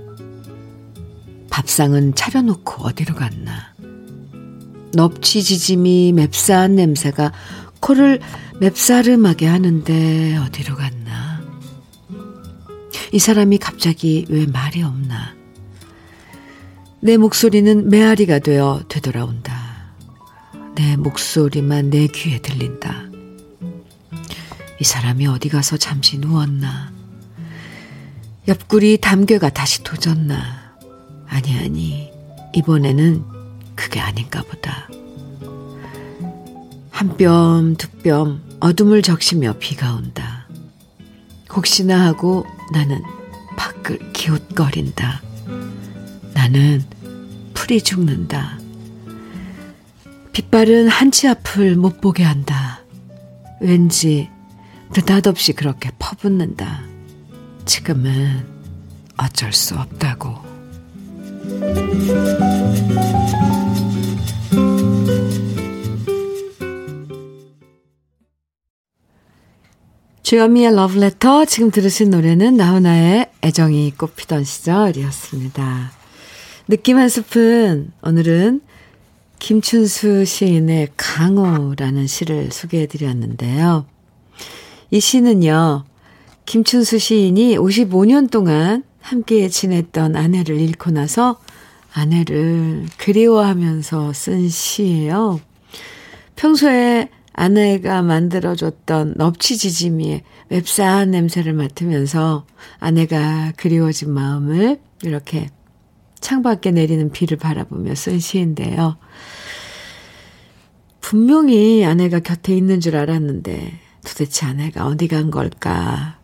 밥상은 1.52 2.16
차려놓고 2.16 2.84
어디로 2.84 3.14
갔나? 3.14 3.76
넙치지짐이 4.96 6.14
맵싸한 6.14 6.78
냄새가 6.78 7.32
코를 7.80 8.22
맵싸름하게 8.60 9.46
하는데 9.46 10.38
어디로 10.38 10.76
갔나? 10.76 11.25
이 13.16 13.20
사람이 13.20 13.60
갑자기 13.60 14.26
왜 14.28 14.46
말이 14.46 14.84
없나? 14.84 15.34
내 17.00 17.16
목소리는 17.16 17.90
메아리가 17.90 18.40
되어 18.40 18.84
되돌아온다. 18.90 19.94
내 20.76 20.98
목소리만 20.98 21.92
내 21.92 22.08
귀에 22.08 22.42
들린다. 22.42 23.06
이 24.82 24.84
사람이 24.84 25.28
어디 25.28 25.48
가서 25.48 25.78
잠시 25.78 26.18
누웠나? 26.18 26.92
옆구리 28.50 28.98
담개가 28.98 29.50
다시 29.52 29.82
도졌나? 29.82 30.76
아니, 31.28 31.58
아니, 31.58 32.12
이번에는 32.54 33.24
그게 33.76 34.02
아닌가 34.02 34.42
보다. 34.42 34.90
한 36.92 37.16
뼘, 37.16 37.78
두 37.78 37.88
뼘, 38.04 38.42
어둠을 38.60 39.02
적시며 39.02 39.54
비가 39.58 39.94
온다. 39.94 40.45
혹시나 41.56 42.06
하고 42.06 42.46
나는 42.74 43.02
밖을 43.56 44.12
기웃거린다. 44.12 45.22
나는 46.34 46.84
풀이 47.54 47.82
죽는다. 47.82 48.60
빗발은 50.34 50.90
한치 50.90 51.28
앞을 51.30 51.78
못 51.78 52.02
보게 52.02 52.24
한다. 52.24 52.82
왠지 53.62 54.30
느닷없이 54.94 55.54
그렇게 55.54 55.92
퍼붓는다. 55.98 56.82
지금은 57.66 58.46
어쩔 59.18 59.54
수 59.54 59.76
없다고. 59.76 60.44
주현미의 70.26 70.76
러브레터 70.76 71.46
지금 71.46 71.70
들으신 71.70 72.10
노래는 72.10 72.58
나훈아의 72.58 73.30
애정이 73.44 73.92
꽃피던 73.96 74.44
시절이었습니다. 74.44 75.92
느낌 76.68 76.98
한 76.98 77.10
스푼 77.10 77.92
오늘은 78.02 78.62
김춘수 79.38 80.26
시인의 80.26 80.88
강호라는 80.98 82.08
시를 82.08 82.52
소개해 82.52 82.88
드렸는데요. 82.88 83.86
이 84.90 85.00
시는요. 85.00 85.84
김춘수 86.48 86.98
시인이 86.98 87.60
55년 87.60 88.32
동안 88.32 88.84
함께 89.02 89.48
지냈던 89.48 90.16
아내를 90.16 90.60
잃고 90.60 90.90
나서 90.90 91.40
아내를 91.94 92.88
그리워하면서 92.98 94.14
쓴 94.14 94.50
시예요. 94.50 95.40
평소에 96.36 97.10
아내가 97.38 98.02
만들어줬던 98.02 99.16
넙치지짐이의 99.18 100.24
맵싸한 100.48 101.12
냄새를 101.12 101.52
맡으면서 101.54 102.46
아내가 102.80 103.52
그리워진 103.58 104.12
마음을 104.12 104.80
이렇게 105.04 105.50
창밖에 106.22 106.72
내리는 106.72 107.12
비를 107.12 107.38
바라보며 107.38 107.94
쓴 107.96 108.20
시인데요. 108.20 108.98
분명히 111.02 111.86
아내가 111.86 112.20
곁에 112.20 112.56
있는 112.56 112.80
줄 112.80 112.96
알았는데 112.96 113.80
도대체 114.06 114.46
아내가 114.46 114.88
어디 114.88 115.10
간 115.10 115.30
걸까? 115.30 116.18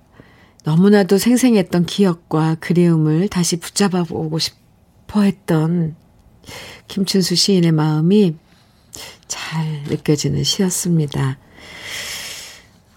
너무나도 0.63 1.17
생생했던 1.17 1.87
기억과 1.87 2.55
그리움을 2.61 3.27
다시 3.27 3.59
붙잡아 3.59 4.03
보고 4.03 4.39
싶어 4.39 5.21
했던 5.21 5.95
김춘수 6.87 7.35
시인의 7.35 7.73
마음이 7.73 8.37
잘 9.27 9.83
느껴지는 9.87 10.43
시였습니다. 10.43 11.37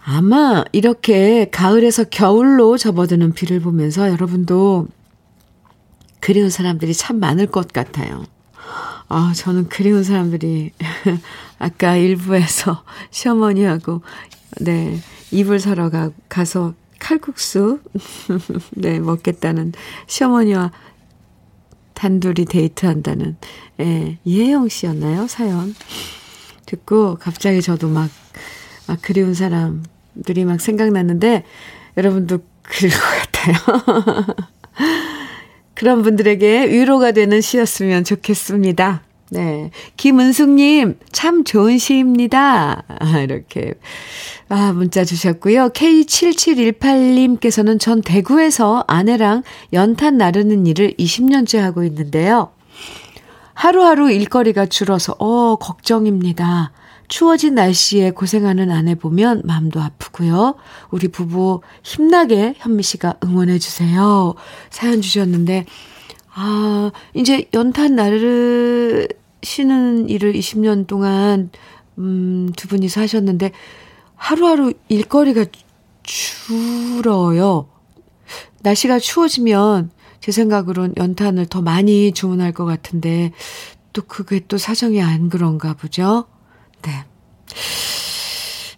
아마 0.04 0.64
이렇게 0.72 1.48
가을에서 1.50 2.04
겨울로 2.04 2.76
접어드는 2.76 3.32
비를 3.32 3.60
보면서 3.60 4.10
여러분도 4.10 4.88
그리운 6.20 6.50
사람들이 6.50 6.94
참 6.94 7.18
많을 7.20 7.46
것 7.46 7.72
같아요. 7.72 8.24
아, 9.08 9.32
저는 9.34 9.68
그리운 9.68 10.04
사람들이 10.04 10.72
아까 11.58 11.96
일부에서 11.96 12.82
시어머니하고 13.10 14.02
네, 14.60 15.00
이불 15.30 15.60
사러 15.60 15.90
가, 15.90 16.10
가서 16.28 16.74
칼국수 16.98 17.80
네, 18.72 19.00
먹겠다는 19.00 19.72
시어머니와 20.06 20.72
단둘이 21.94 22.44
데이트한다는 22.46 23.36
예, 23.80 24.18
이혜영 24.24 24.68
씨였나요? 24.68 25.26
사연. 25.26 25.74
듣고 26.66 27.16
갑자기 27.16 27.62
저도 27.62 27.88
막, 27.88 28.10
막 28.86 28.98
그리운 29.02 29.34
사람들이 29.34 30.44
막 30.44 30.60
생각났는데 30.60 31.44
여러분도 31.96 32.38
그릴 32.62 32.90
것 32.90 32.98
같아요. 32.98 34.26
그런 35.74 36.02
분들에게 36.02 36.68
위로가 36.70 37.12
되는 37.12 37.40
시였으면 37.40 38.04
좋겠습니다. 38.04 39.02
네. 39.34 39.70
김은숙님, 39.96 40.98
참 41.10 41.44
좋은 41.44 41.78
시입니다. 41.78 42.84
아, 42.86 43.18
이렇게, 43.18 43.74
아, 44.48 44.72
문자 44.72 45.04
주셨고요. 45.04 45.70
K7718님께서는 45.70 47.80
전 47.80 48.00
대구에서 48.00 48.84
아내랑 48.86 49.42
연탄 49.72 50.18
나르는 50.18 50.66
일을 50.66 50.94
20년째 50.98 51.58
하고 51.58 51.82
있는데요. 51.82 52.52
하루하루 53.54 54.12
일거리가 54.12 54.66
줄어서, 54.66 55.16
어, 55.18 55.56
걱정입니다. 55.56 56.70
추워진 57.08 57.56
날씨에 57.56 58.12
고생하는 58.12 58.70
아내 58.70 58.94
보면 58.94 59.42
마음도 59.44 59.80
아프고요. 59.80 60.54
우리 60.90 61.08
부부 61.08 61.60
힘나게 61.82 62.54
현미 62.56 62.82
씨가 62.82 63.16
응원해 63.24 63.58
주세요. 63.58 64.34
사연 64.70 65.02
주셨는데 65.02 65.66
아, 66.34 66.90
이제 67.14 67.48
연탄 67.54 67.94
나르 67.94 69.06
시는 69.44 70.08
일을 70.08 70.32
20년 70.32 70.86
동안 70.86 71.50
음, 71.98 72.50
두 72.56 72.66
분이서 72.68 73.02
하셨는데 73.02 73.52
하루하루 74.16 74.72
일거리가 74.88 75.46
줄어요. 76.02 77.68
날씨가 78.62 78.98
추워지면 78.98 79.90
제 80.20 80.32
생각으론 80.32 80.94
연탄을 80.96 81.46
더 81.46 81.60
많이 81.60 82.12
주문할 82.12 82.52
것 82.52 82.64
같은데 82.64 83.32
또 83.92 84.02
그게 84.02 84.40
또 84.48 84.58
사정이 84.58 85.02
안 85.02 85.28
그런가 85.28 85.74
보죠. 85.74 86.24
네. 86.82 87.04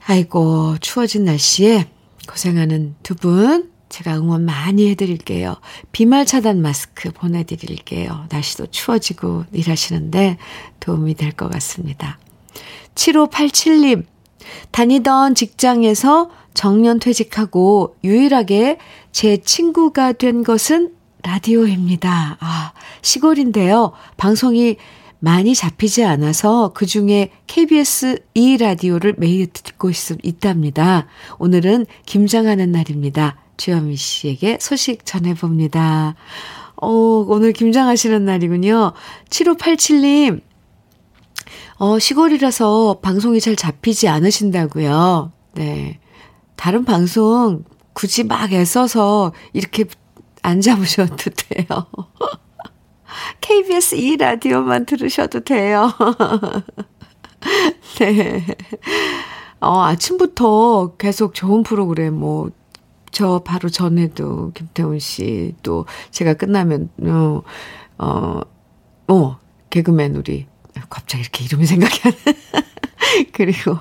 아이고, 0.07 0.77
추워진 0.81 1.25
날씨에 1.25 1.89
고생하는 2.29 2.95
두 3.03 3.15
분, 3.15 3.73
제가 3.89 4.17
응원 4.17 4.45
많이 4.45 4.89
해드릴게요. 4.91 5.57
비말 5.93 6.27
차단 6.27 6.61
마스크 6.61 7.11
보내드릴게요. 7.13 8.27
날씨도 8.31 8.67
추워지고 8.67 9.45
일하시는데 9.53 10.39
도움이 10.81 11.15
될 11.15 11.33
것 11.33 11.51
같습니다. 11.51 12.19
7587님, 12.95 14.05
다니던 14.71 15.35
직장에서 15.35 16.31
정년 16.55 16.99
퇴직하고 16.99 17.97
유일하게 18.03 18.79
제 19.13 19.37
친구가 19.37 20.13
된 20.13 20.43
것은 20.43 20.93
라디오입니다. 21.23 22.39
아, 22.41 22.73
시골인데요. 23.03 23.93
방송이 24.17 24.77
많이 25.19 25.55
잡히지 25.55 26.05
않아서 26.05 26.73
그 26.75 26.87
중에 26.87 27.31
KBS 27.47 28.21
2 28.35 28.59
라디오를 28.59 29.15
매일 29.19 29.47
듣고 29.47 29.91
있, 29.91 29.97
있답니다. 30.23 31.07
오늘은 31.39 31.87
김장하는 32.07 32.71
날입니다. 32.73 33.37
주현미 33.57 33.97
씨에게 33.97 34.59
소식 34.61 35.05
전해봅니다. 35.05 36.15
어, 36.77 36.89
오늘 36.89 37.53
김장하시는 37.53 38.25
날이군요. 38.25 38.93
7587님, 39.31 40.41
어, 41.79 41.99
시골이라서 41.99 43.01
방송이 43.03 43.41
잘 43.41 43.57
잡히지 43.57 44.09
않으신다고요. 44.09 45.33
네. 45.55 45.99
다른 46.57 46.85
방송 46.85 47.65
굳이 47.93 48.25
막 48.25 48.53
애써서 48.53 49.33
이렇게 49.53 49.85
안 50.43 50.61
잡으셔도 50.61 51.17
돼요. 51.17 51.87
KBS 53.41 53.95
2 53.95 54.17
라디오만 54.17 54.87
들으셔도 54.87 55.41
돼요. 55.41 55.93
네. 57.99 58.45
어, 59.61 59.83
아침부터 59.83 60.97
계속 60.99 61.35
좋은 61.35 61.63
프로그램, 61.63 62.15
뭐, 62.15 62.51
저 63.17 63.39
바로 63.43 63.71
전에도 63.71 64.53
김태훈 64.53 64.99
씨, 64.99 65.55
또 65.63 65.87
제가 66.11 66.35
끝나면, 66.35 66.91
어, 67.01 67.41
어, 67.97 68.41
어, 69.09 69.39
개그맨 69.71 70.17
우리, 70.17 70.45
갑자기 70.91 71.23
이렇게 71.23 71.45
이름이 71.45 71.65
생각이 71.65 71.99
안 72.05 72.13
나. 72.13 72.63
그리고 73.33 73.79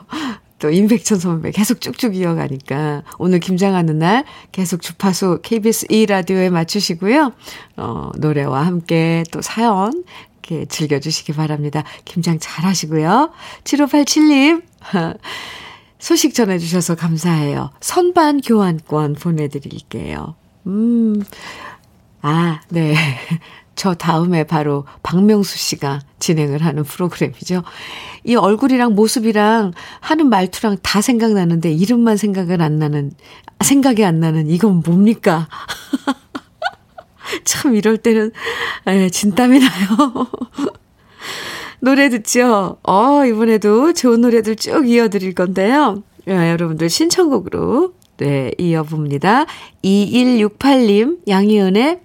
또 0.60 0.70
임백천 0.70 1.20
선배 1.20 1.52
계속 1.52 1.82
쭉쭉 1.82 2.16
이어가니까 2.16 3.04
오늘 3.18 3.42
김장하는 3.42 4.00
날 4.00 4.24
계속 4.54 4.82
주파수 4.82 5.40
KBS 5.44 5.88
2라디오에 5.88 6.50
맞추시고요. 6.50 7.34
어, 7.76 8.12
노래와 8.18 8.66
함께 8.66 9.26
또 9.32 9.42
사연 9.42 10.06
이렇게 10.48 10.66
즐겨주시기 10.66 11.34
바랍니다. 11.34 11.84
김장 12.06 12.40
잘 12.40 12.64
하시고요. 12.64 13.34
7587님. 13.66 14.64
소식 16.00 16.34
전해주셔서 16.34 16.96
감사해요. 16.96 17.72
선반 17.80 18.42
교환권 18.42 19.16
보내드릴게요. 19.16 20.36
음, 20.68 21.22
아, 22.22 22.62
네. 22.70 22.96
저 23.76 23.94
다음에 23.94 24.46
바로 24.46 24.86
박명수 25.04 25.58
씨가 25.58 26.00
진행을 26.20 26.64
하는 26.64 26.84
프로그램이죠. 26.84 27.64
이 28.24 28.36
얼굴이랑 28.36 28.96
모습이랑 28.96 29.74
하는 30.00 30.30
말투랑 30.30 30.78
다 30.82 31.02
생각나는데 31.02 31.72
이름만 31.72 32.16
생각을 32.16 32.62
안 32.62 32.80
나는, 32.80 33.12
생각이 33.62 34.06
안 34.06 34.22
나는 34.22 34.50
이건 34.50 34.82
뭡니까? 34.82 35.50
참 37.44 37.76
이럴 37.76 37.98
때는 37.98 38.32
에, 38.88 39.10
진땀이 39.10 39.60
나요. 39.60 40.28
노래 41.80 42.10
듣죠? 42.10 42.78
어, 42.84 43.26
이번에도 43.26 43.94
좋은 43.94 44.22
노래들 44.22 44.56
쭉 44.56 44.88
이어드릴 44.90 45.34
건데요. 45.36 46.04
야, 46.28 46.50
여러분들 46.50 46.90
신청곡으로 46.90 47.94
네, 48.18 48.52
이어봅니다. 48.58 49.46
2168님, 49.84 51.28
양희은의 51.28 52.00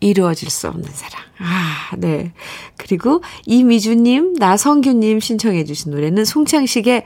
이루어질 0.00 0.50
수 0.50 0.68
없는 0.68 0.88
사랑. 0.90 1.22
아, 1.38 1.96
네. 1.96 2.32
그리고 2.76 3.22
이미주님, 3.46 4.34
나성규님 4.34 5.20
신청해주신 5.20 5.92
노래는 5.92 6.24
송창식의 6.24 7.04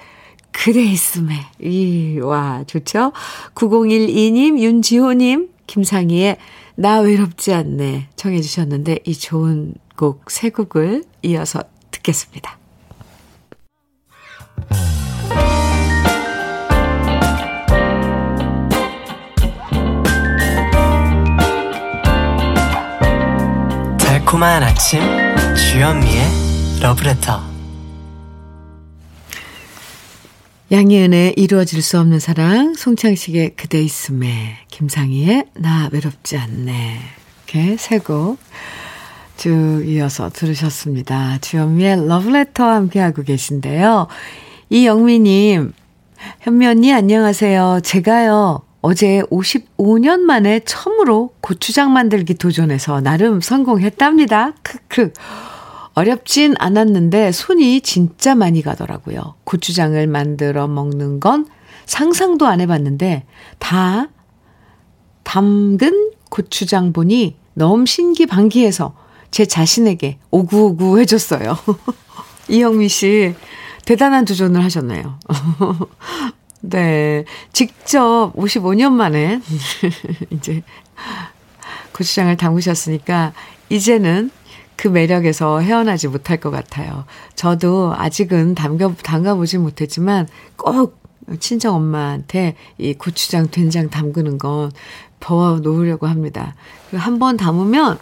그대 0.53 0.83
있음에. 0.83 1.35
이, 1.61 2.19
와, 2.23 2.63
좋죠? 2.67 3.13
9012님, 3.55 4.59
윤지호님, 4.59 5.49
김상희의 5.67 6.37
나 6.77 7.01
외롭지 7.01 7.53
않네. 7.53 8.09
청해주셨는데 8.17 9.01
이 9.05 9.15
좋은 9.15 9.75
곡 9.97 10.31
세 10.31 10.51
곡을 10.51 11.05
이어서 11.23 11.63
듣겠습니다. 12.03 12.59
달콤한 23.99 24.63
아침 24.63 25.01
주현미의 25.57 26.23
러브레터 26.81 27.53
양희은의 30.71 31.35
이루어질 31.37 31.83
수 31.83 32.01
없는 32.01 32.19
사랑, 32.19 32.73
송창식의 32.75 33.57
그대 33.57 33.79
있음에, 33.83 34.57
김상희의 34.71 35.45
나 35.57 35.91
외롭지 35.93 36.39
않네. 36.39 36.99
이렇게 37.47 37.77
세 37.77 37.99
곡 37.99 38.39
쭉 39.37 39.83
이어서 39.87 40.31
들으셨습니다. 40.31 41.39
주현미의 41.41 42.09
러브레터와 42.09 42.75
함께하고 42.77 43.23
계신데요. 43.23 44.07
이영미님, 44.71 45.73
현미 46.41 46.67
언니 46.67 46.93
안녕하세요. 46.93 47.81
제가요, 47.83 48.63
어제 48.81 49.23
55년 49.31 50.21
만에 50.21 50.61
처음으로 50.61 51.31
고추장 51.41 51.93
만들기 51.93 52.35
도전해서 52.35 53.01
나름 53.01 53.41
성공했답니다. 53.41 54.53
크크. 54.63 55.13
어렵진 55.95 56.55
않았는데 56.59 57.33
손이 57.33 57.83
진짜 57.83 58.35
많이 58.35 58.63
가더라고요. 58.63 59.35
고추장을 59.45 60.07
만들어 60.07 60.67
먹는 60.67 61.21
건 61.21 61.47
상상도 61.85 62.47
안 62.47 62.61
해봤는데 62.61 63.25
다 63.59 64.09
담근 65.23 66.13
고추장 66.31 66.93
보니 66.93 67.37
너무 67.55 67.85
신기반기해서 67.85 68.95
제 69.33 69.45
자신에게 69.47 70.19
오구오구 70.31 71.01
해줬어요. 71.01 71.59
이영미 72.49 72.89
씨, 72.89 73.35
대단한 73.85 74.25
도전을 74.25 74.63
하셨네요. 74.63 75.19
네. 76.61 77.25
직접 77.53 78.33
55년 78.37 78.93
만에 78.93 79.41
이제 80.31 80.63
고추장을 81.93 82.37
담그셨으니까 82.37 83.33
이제는 83.69 84.31
그 84.77 84.89
매력에서 84.89 85.61
헤어나지 85.61 86.09
못할 86.09 86.39
것 86.39 86.51
같아요. 86.51 87.05
저도 87.35 87.95
아직은 87.97 88.55
담가, 88.55 88.95
담가보지 89.03 89.59
못했지만 89.59 90.29
꼭 90.57 91.01
친정 91.41 91.77
엄마한테 91.77 92.57
이 92.79 92.95
고추장, 92.95 93.49
된장 93.51 93.89
담그는 93.91 94.39
건더 94.39 95.61
놓으려고 95.63 96.07
합니다. 96.07 96.55
한 96.93 97.19
번 97.19 97.37
담으면 97.37 97.99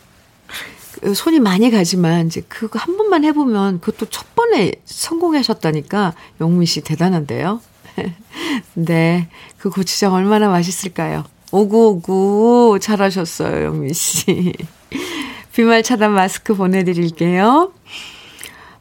그 0.46 0.79
손이 1.14 1.40
많이 1.40 1.70
가지만 1.70 2.26
이제 2.26 2.42
그거 2.48 2.78
한 2.78 2.96
번만 2.96 3.24
해보면 3.24 3.80
그것도 3.80 4.10
첫 4.10 4.34
번에 4.34 4.72
성공하셨다니까 4.84 6.14
영민 6.40 6.66
씨 6.66 6.80
대단한데요. 6.80 7.60
네. 8.74 9.28
그 9.58 9.70
고추장 9.70 10.14
얼마나 10.14 10.48
맛있을까요? 10.48 11.24
오구오구 11.52 12.78
잘하셨어요, 12.80 13.64
영미 13.64 13.92
씨. 13.94 14.52
비말 15.52 15.82
차단 15.82 16.12
마스크 16.12 16.54
보내드릴게요. 16.54 17.72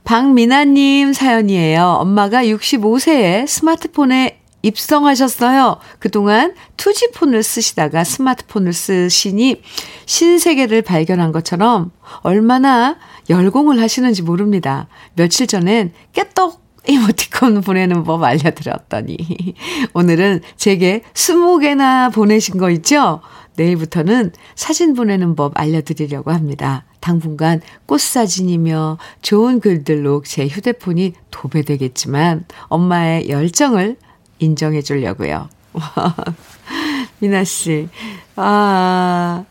박미나님 0.03 1.14
사연이에요. 1.14 1.84
엄마가 1.99 2.43
65세에 2.43 3.47
스마트폰에 3.47 4.38
입성하셨어요. 4.62 5.78
그동안 5.99 6.53
투지폰을 6.78 7.43
쓰시다가 7.43 8.03
스마트폰을 8.03 8.74
쓰시니 8.74 9.62
신세계를 10.05 10.82
발견한 10.82 11.32
것처럼 11.32 11.91
얼마나 12.22 12.97
열공을 13.30 13.82
하시는지 13.82 14.22
모릅니다. 14.22 14.88
며칠 15.16 15.47
전엔 15.47 15.93
깨떡 16.14 16.70
이모티콘 16.88 17.62
보내는 17.62 18.03
법 18.03 18.24
알려드렸더니 18.24 19.18
오늘은 19.93 20.41
제게 20.57 21.03
20개나 21.14 22.12
보내신 22.12 22.57
거 22.57 22.72
있죠? 22.72 23.22
내일부터는 23.57 24.32
사진 24.55 24.93
보내는 24.93 25.36
법 25.36 25.51
알려드리려고 25.60 26.32
합니다. 26.32 26.86
당분간 27.01 27.62
꽃사진이며 27.86 28.97
좋은 29.22 29.60
글들로 29.60 30.24
제 30.26 30.47
휴대폰이 30.47 31.14
도배되겠지만 31.32 32.45
엄마의 32.68 33.30
열정을 33.30 33.97
인정해 34.39 34.81
주려고요. 34.81 35.49
미나 37.19 37.43
씨. 37.43 37.87
아. 38.35 39.45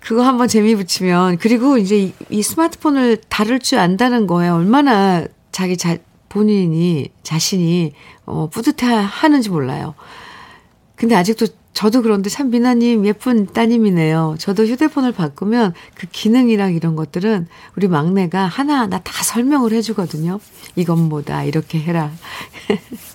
그거 0.00 0.22
한번 0.22 0.48
재미 0.48 0.76
붙이면 0.76 1.38
그리고 1.38 1.78
이제 1.78 1.98
이, 1.98 2.12
이 2.28 2.42
스마트폰을 2.42 3.22
다룰 3.30 3.58
줄 3.58 3.78
안다는 3.78 4.26
거에 4.26 4.48
얼마나 4.48 5.26
자기 5.50 5.78
자, 5.78 5.96
본인이 6.28 7.08
자신이 7.22 7.92
어, 8.26 8.50
뿌듯해 8.50 8.86
하는지 8.86 9.48
몰라요. 9.48 9.94
근데 10.94 11.14
아직도 11.14 11.46
저도 11.72 12.02
그런데 12.02 12.30
참 12.30 12.50
미나님 12.50 13.04
예쁜 13.06 13.46
따님이네요. 13.46 14.36
저도 14.38 14.64
휴대폰을 14.64 15.12
바꾸면 15.12 15.74
그 15.94 16.06
기능이랑 16.06 16.74
이런 16.74 16.96
것들은 16.96 17.48
우리 17.76 17.88
막내가 17.88 18.46
하나하나 18.46 19.00
다 19.00 19.24
설명을 19.24 19.72
해주거든요. 19.72 20.38
이건 20.76 21.08
뭐다, 21.08 21.44
이렇게 21.44 21.80
해라. 21.80 22.12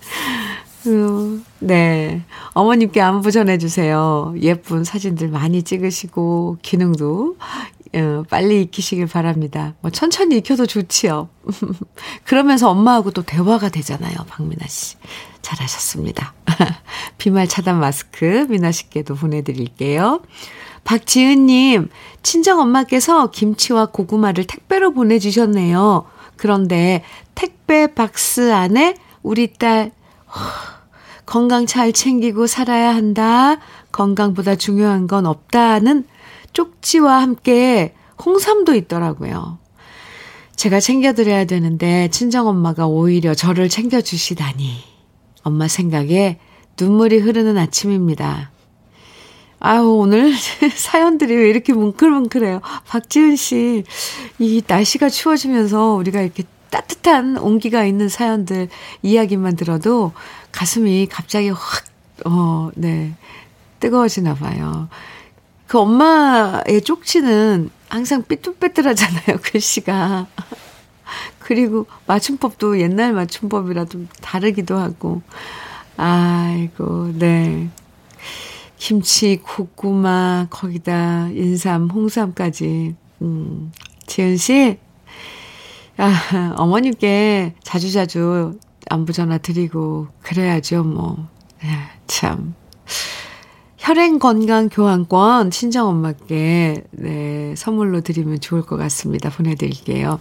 음, 0.87 1.43
네. 1.59 2.23
어머님께 2.53 3.01
안부 3.01 3.31
전해주세요. 3.31 4.35
예쁜 4.41 4.83
사진들 4.83 5.27
많이 5.27 5.63
찍으시고, 5.63 6.57
기능도 6.61 7.35
어, 7.95 8.23
빨리 8.29 8.61
익히시길 8.61 9.07
바랍니다. 9.07 9.73
뭐 9.81 9.89
천천히 9.89 10.37
익혀도 10.37 10.67
좋지요. 10.67 11.29
그러면서 12.23 12.69
엄마하고 12.69 13.11
또 13.11 13.23
대화가 13.23 13.69
되잖아요, 13.69 14.15
박민아 14.27 14.67
씨. 14.67 14.95
잘하셨습니다. 15.41 16.33
비말 17.17 17.47
차단 17.47 17.79
마스크 17.79 18.45
미나 18.49 18.71
씨께도 18.71 19.15
보내드릴게요. 19.15 20.21
박지은님, 20.83 21.89
친정 22.21 22.59
엄마께서 22.59 23.31
김치와 23.31 23.87
고구마를 23.87 24.45
택배로 24.45 24.93
보내주셨네요. 24.93 26.05
그런데 26.35 27.03
택배 27.35 27.93
박스 27.93 28.53
안에 28.53 28.95
우리 29.23 29.53
딸 29.53 29.91
건강 31.25 31.65
잘 31.65 31.93
챙기고 31.93 32.47
살아야 32.47 32.95
한다. 32.95 33.57
건강보다 33.91 34.55
중요한 34.55 35.07
건 35.07 35.25
없다는 35.25 36.05
쪽지와 36.53 37.21
함께 37.21 37.93
홍삼도 38.25 38.73
있더라고요. 38.75 39.59
제가 40.55 40.79
챙겨드려야 40.79 41.45
되는데 41.45 42.09
친정엄마가 42.09 42.87
오히려 42.87 43.33
저를 43.33 43.69
챙겨주시다니. 43.69 44.83
엄마 45.43 45.67
생각에 45.67 46.39
눈물이 46.79 47.19
흐르는 47.19 47.57
아침입니다. 47.57 48.51
아유, 49.59 49.83
오늘 49.83 50.33
사연들이 50.73 51.35
왜 51.35 51.49
이렇게 51.49 51.73
뭉클뭉클해요. 51.73 52.61
박지은 52.87 53.35
씨, 53.35 53.83
이 54.39 54.61
날씨가 54.65 55.09
추워지면서 55.09 55.93
우리가 55.93 56.21
이렇게 56.21 56.43
따뜻한 56.69 57.37
온기가 57.37 57.83
있는 57.85 58.09
사연들 58.09 58.69
이야기만 59.01 59.55
들어도 59.55 60.13
가슴이 60.51 61.07
갑자기 61.07 61.49
확, 61.49 61.85
어, 62.25 62.69
네, 62.75 63.13
뜨거워지나 63.79 64.35
봐요. 64.35 64.89
그 65.67 65.79
엄마의 65.79 66.81
쪽지는 66.83 67.69
항상 67.89 68.23
삐뚤빼뚤하잖아요, 68.23 69.37
글씨가. 69.43 70.27
그리고 71.39 71.87
맞춤법도 72.05 72.79
옛날 72.79 73.13
맞춤법이라 73.13 73.85
좀 73.85 74.07
다르기도 74.21 74.77
하고. 74.77 75.21
아이고, 75.97 77.11
네. 77.17 77.69
김치, 78.77 79.41
고구마, 79.43 80.47
거기다 80.49 81.29
인삼, 81.29 81.89
홍삼까지. 81.89 82.95
음, 83.21 83.71
지은 84.07 84.37
씨, 84.37 84.77
아, 85.99 86.53
어머님께 86.55 87.55
자주자주 87.61 88.57
안부 88.89 89.11
전화 89.11 89.37
드리고, 89.37 90.07
그래야죠, 90.21 90.83
뭐. 90.83 91.27
네, 91.61 91.69
참. 92.07 92.55
혈행 93.77 94.19
건강 94.19 94.69
교환권 94.69 95.51
친정 95.51 95.87
엄마께 95.87 96.83
네, 96.91 97.53
선물로 97.55 98.01
드리면 98.01 98.39
좋을 98.39 98.61
것 98.61 98.77
같습니다. 98.77 99.29
보내 99.29 99.55
드릴게요. 99.55 100.19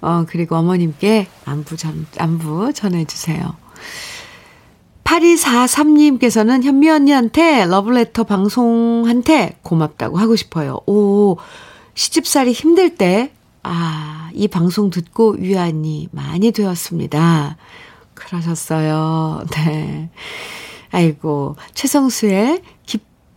어, 0.00 0.24
그리고 0.28 0.56
어머님께 0.56 1.26
안부 1.44 1.76
전, 1.76 2.06
안부 2.18 2.72
전해 2.74 3.04
주세요. 3.04 3.54
8243님께서는 5.04 6.62
현미 6.62 6.88
언니한테 6.90 7.66
러블레터 7.66 8.24
방송한테 8.24 9.58
고맙다고 9.62 10.18
하고 10.18 10.36
싶어요. 10.36 10.80
오, 10.86 11.38
시집살이 11.94 12.52
힘들 12.52 12.94
때, 12.96 13.32
아, 13.62 14.30
이 14.34 14.48
방송 14.48 14.90
듣고 14.90 15.36
위안이 15.38 16.08
많이 16.12 16.52
되었습니다. 16.52 17.56
그러셨어요. 18.14 19.44
네. 19.52 20.10
아이고, 20.90 21.56
최성수의 21.74 22.62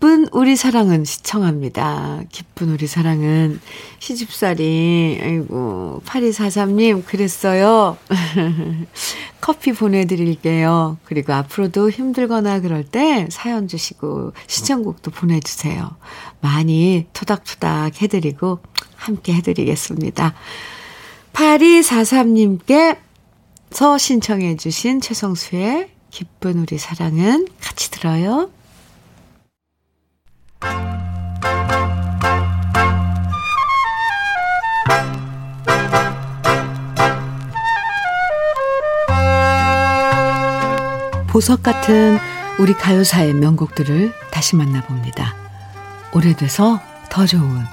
기쁜 0.02 0.28
우리 0.32 0.56
사랑은 0.56 1.06
시청합니다. 1.06 2.24
기쁜 2.32 2.72
우리 2.72 2.88
사랑은 2.88 3.62
시집살이, 4.00 5.20
아이고, 5.22 6.02
8243님, 6.08 7.06
그랬어요. 7.06 8.00
커피 9.42 9.74
보내드릴게요. 9.74 10.98
그리고 11.04 11.34
앞으로도 11.34 11.92
힘들거나 11.92 12.62
그럴 12.62 12.84
때 12.84 13.28
사연 13.30 13.68
주시고 13.68 14.34
시청곡도 14.48 15.12
보내주세요. 15.12 15.92
많이 16.40 17.06
토닥토닥 17.14 18.02
해드리고 18.02 18.58
함께 18.96 19.36
해드리겠습니다. 19.36 20.34
8243님께 21.34 22.98
서 23.70 24.00
신청해 24.00 24.56
주신 24.56 25.00
최성수의 25.00 25.90
기쁜 26.10 26.58
우리 26.58 26.80
사랑은 26.80 27.48
같이 27.62 27.92
들어요. 27.92 28.50
보석 41.32 41.64
같은 41.64 42.18
우리 42.60 42.74
가요사의 42.74 43.34
명곡들을 43.34 44.14
다시 44.32 44.58
만나봅니다. 44.58 45.34
오래돼서 46.14 46.82
더 47.10 47.26
좋은 47.26 47.64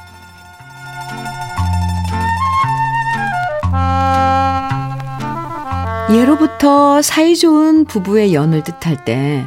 예로부터 6.11 7.03
사이좋은 7.03 7.84
부부의 7.86 8.32
연을 8.32 8.62
뜻할 8.62 9.05
때 9.05 9.45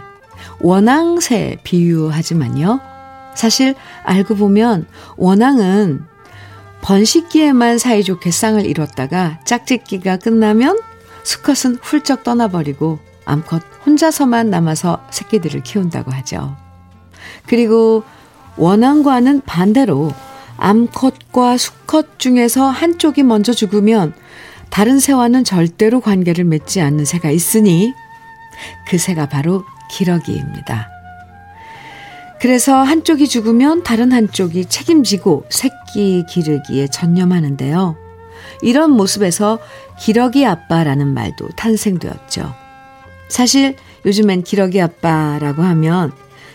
원앙새 0.60 1.58
비유하지만요. 1.64 2.91
사실 3.36 3.76
알고 4.04 4.36
보면 4.36 4.86
원앙은 5.18 6.06
번식기에만 6.82 7.78
사이좋게 7.78 8.32
쌍을 8.32 8.66
이뤘다가 8.66 9.40
짝짓기가 9.46 10.18
끝나면 10.18 10.80
수컷은 11.24 11.78
훌쩍 11.82 12.24
떠나버리고 12.24 13.00
암컷 13.26 13.62
혼자서만 13.86 14.50
남아서 14.50 15.04
새끼들을 15.12 15.62
키운다고 15.62 16.12
하죠. 16.12 16.56
그리고 17.46 18.04
원앙과는 18.58 19.42
반대로 19.42 20.12
암컷과 20.58 21.58
수컷 21.58 22.20
중에서 22.20 22.68
한쪽이 22.70 23.24
먼저 23.24 23.54
죽으면 23.54 24.14
다른 24.70 25.00
새와는 25.00 25.44
절대로 25.44 26.00
관계를 26.00 26.44
맺지 26.46 26.82
않는 26.82 27.06
새가 27.06 27.30
있으니 27.30 27.94
그 28.88 28.98
새가 28.98 29.28
바로 29.28 29.64
기러기입니다. 29.90 31.01
그래서 32.42 32.82
한쪽이 32.82 33.28
죽으면 33.28 33.84
다른 33.84 34.12
한쪽이 34.12 34.66
책임지고 34.66 35.46
새끼 35.50 36.26
기르기에 36.28 36.88
전념하는데요. 36.88 37.96
이런 38.64 38.90
모습에서 38.92 39.60
기러기 40.00 40.48
아빠라는 40.48 41.14
말도 41.14 41.50
탄생되었죠. 41.50 42.52
사실 43.30 43.76
요즘엔 44.08 44.42
기러기 44.42 44.82
아빠라고 44.82 45.62
하면 45.62 46.12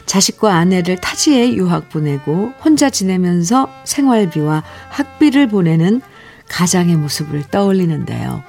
자식과 0.07 0.57
아내를 0.57 0.97
타지에 0.97 1.55
유학 1.55 1.89
보내고 1.89 2.51
혼자 2.65 2.91
지내면서 2.91 3.71
생활비와 3.85 4.65
학비를 4.89 5.49
보내는 5.49 6.01
가장의 6.49 6.97
모습을 6.97 7.45
떠올리는데요. 7.45 8.43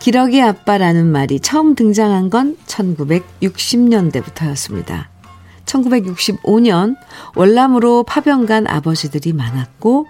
기러기 0.00 0.40
아빠라는 0.40 1.12
말이 1.12 1.40
처음 1.40 1.74
등장한 1.74 2.30
건 2.30 2.56
1960년대부터였습니다. 2.66 5.14
1965년 5.66 6.96
월남으로 7.34 8.04
파병 8.04 8.46
간 8.46 8.66
아버지들이 8.66 9.32
많았고 9.32 10.06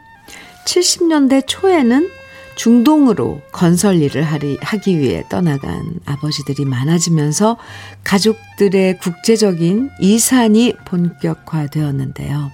70년대 0.66 1.44
초에는 1.46 2.08
중동으로 2.56 3.42
건설 3.52 3.96
일을 3.96 4.22
하기 4.22 4.98
위해 4.98 5.22
떠나간 5.28 6.00
아버지들이 6.06 6.64
많아지면서 6.64 7.58
가족들의 8.02 8.98
국제적인 8.98 9.90
이산이 10.00 10.74
본격화되었는데요. 10.86 12.50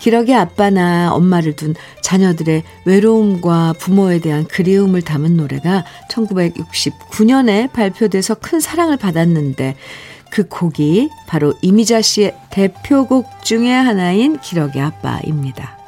기러기 0.00 0.34
아빠나 0.34 1.12
엄마를 1.12 1.56
둔 1.56 1.74
자녀들의 2.02 2.62
외로움과 2.84 3.74
부모에 3.78 4.20
대한 4.20 4.46
그리움을 4.46 5.02
담은 5.02 5.36
노래가 5.36 5.84
1969년에 6.10 7.72
발표돼서 7.72 8.34
큰 8.34 8.60
사랑을 8.60 8.96
받았는데 8.96 9.76
그 10.30 10.46
곡이 10.48 11.10
바로 11.26 11.54
이미자 11.62 12.02
씨의 12.02 12.36
대표곡 12.50 13.44
중의 13.44 13.72
하나인 13.72 14.38
기러기 14.40 14.80
아빠입니다. 14.80 15.78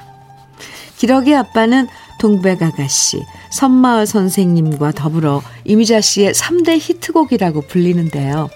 기러기 0.97 1.35
아빠는 1.35 1.89
동백 2.19 2.63
아가씨, 2.63 3.25
선마을 3.51 4.07
선생님과 4.07 4.93
더불어 4.93 5.43
이미자 5.65 6.01
씨의 6.01 6.35
3대 6.35 6.79
히트곡이라고 6.79 7.63
불리는데요. 7.63 8.51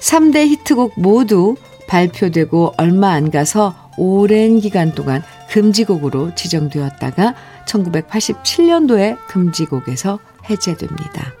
3대 0.00 0.46
히트곡 0.46 1.00
모두 1.00 1.56
발표되고 1.88 2.74
얼마 2.76 3.12
안 3.12 3.30
가서 3.30 3.74
오랜 3.96 4.60
기간 4.60 4.94
동안 4.94 5.22
금지곡으로 5.50 6.34
지정되었다가 6.34 7.34
1987년도에 7.66 9.16
금지곡에서 9.26 10.18
해제됩니다. 10.48 11.32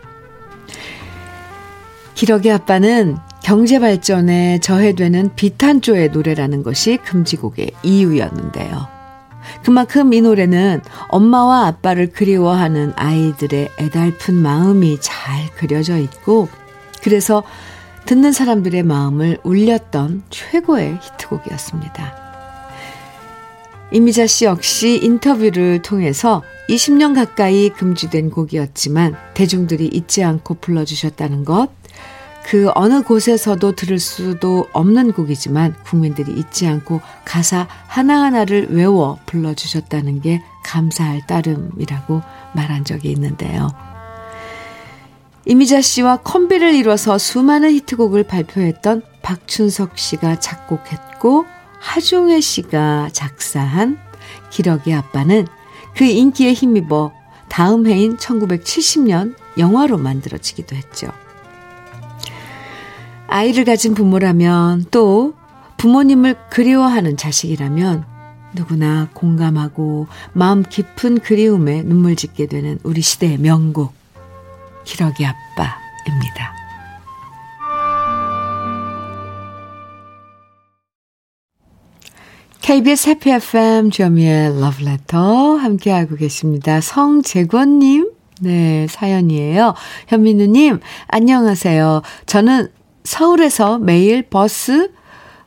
기러기 2.14 2.50
아빠는 2.50 3.18
경제 3.50 3.80
발전에 3.80 4.60
저해되는 4.60 5.34
비탄조의 5.34 6.10
노래라는 6.10 6.62
것이 6.62 6.98
금지곡의 6.98 7.72
이유였는데요. 7.82 8.86
그만큼 9.64 10.12
이 10.12 10.20
노래는 10.20 10.80
엄마와 11.08 11.66
아빠를 11.66 12.12
그리워하는 12.12 12.92
아이들의 12.94 13.70
애달픈 13.76 14.36
마음이 14.36 14.98
잘 15.00 15.50
그려져 15.56 15.98
있고, 15.98 16.48
그래서 17.02 17.42
듣는 18.04 18.30
사람들의 18.30 18.84
마음을 18.84 19.38
울렸던 19.42 20.22
최고의 20.30 21.00
히트곡이었습니다. 21.02 22.14
이미자 23.90 24.28
씨 24.28 24.44
역시 24.44 25.00
인터뷰를 25.02 25.82
통해서 25.82 26.44
20년 26.68 27.16
가까이 27.16 27.70
금지된 27.70 28.30
곡이었지만 28.30 29.16
대중들이 29.34 29.88
잊지 29.88 30.22
않고 30.22 30.58
불러주셨다는 30.60 31.44
것, 31.44 31.79
그 32.50 32.68
어느 32.74 33.00
곳에서도 33.02 33.76
들을 33.76 34.00
수도 34.00 34.66
없는 34.72 35.12
곡이지만 35.12 35.76
국민들이 35.84 36.32
잊지 36.32 36.66
않고 36.66 37.00
가사 37.24 37.68
하나하나를 37.86 38.70
외워 38.70 39.20
불러주셨다는 39.26 40.20
게 40.20 40.42
감사할 40.64 41.28
따름이라고 41.28 42.22
말한 42.56 42.84
적이 42.84 43.12
있는데요. 43.12 43.68
이미자 45.46 45.80
씨와 45.80 46.22
콤비를 46.24 46.74
이뤄서 46.74 47.18
수많은 47.18 47.70
히트곡을 47.70 48.24
발표했던 48.24 49.02
박춘석 49.22 49.96
씨가 49.96 50.40
작곡했고 50.40 51.46
하종혜 51.78 52.40
씨가 52.40 53.10
작사한 53.12 53.96
기러기 54.50 54.92
아빠는 54.92 55.46
그 55.96 56.02
인기에 56.02 56.52
힘입어 56.54 57.12
다음 57.48 57.86
해인 57.86 58.16
1970년 58.16 59.36
영화로 59.56 59.98
만들어지기도 59.98 60.74
했죠. 60.74 61.12
아이를 63.30 63.64
가진 63.64 63.94
부모라면 63.94 64.86
또 64.90 65.34
부모님을 65.76 66.36
그리워하는 66.50 67.16
자식이라면 67.16 68.04
누구나 68.54 69.08
공감하고 69.14 70.08
마음 70.32 70.64
깊은 70.64 71.20
그리움에 71.20 71.82
눈물 71.82 72.16
짓게 72.16 72.46
되는 72.46 72.80
우리 72.82 73.00
시대의 73.00 73.38
명곡 73.38 73.94
기러기 74.84 75.24
아빠입니다. 75.24 76.54
KBS 82.62 83.10
해피 83.10 83.30
FM 83.30 83.90
주미의 83.90 84.60
러브레터 84.60 85.54
함께하고 85.54 86.16
계십니다. 86.16 86.80
성재권님 86.80 88.10
네 88.40 88.88
사연이에요. 88.88 89.74
현민우님 90.08 90.80
안녕하세요. 91.06 92.02
저는 92.26 92.79
서울에서 93.04 93.78
매일 93.78 94.22
버스 94.22 94.90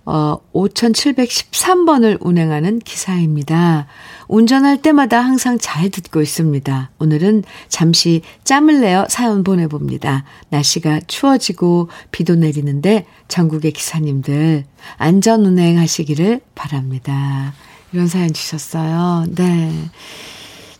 어, 0.05 0.37
5713번을 0.53 2.17
운행하는 2.19 2.79
기사입니다. 2.79 3.87
운전할 4.27 4.81
때마다 4.81 5.21
항상 5.21 5.57
잘 5.57 5.89
듣고 5.89 6.21
있습니다. 6.21 6.91
오늘은 6.99 7.43
잠시 7.69 8.21
짬을 8.43 8.81
내어 8.81 9.07
사연 9.09 9.43
보내봅니다. 9.43 10.25
날씨가 10.49 11.01
추워지고 11.07 11.89
비도 12.11 12.35
내리는데 12.35 13.05
전국의 13.29 13.71
기사님들 13.71 14.65
안전 14.97 15.45
운행하시기를 15.45 16.41
바랍니다. 16.53 17.53
이런 17.93 18.07
사연 18.07 18.33
주셨어요. 18.33 19.25
네. 19.29 19.71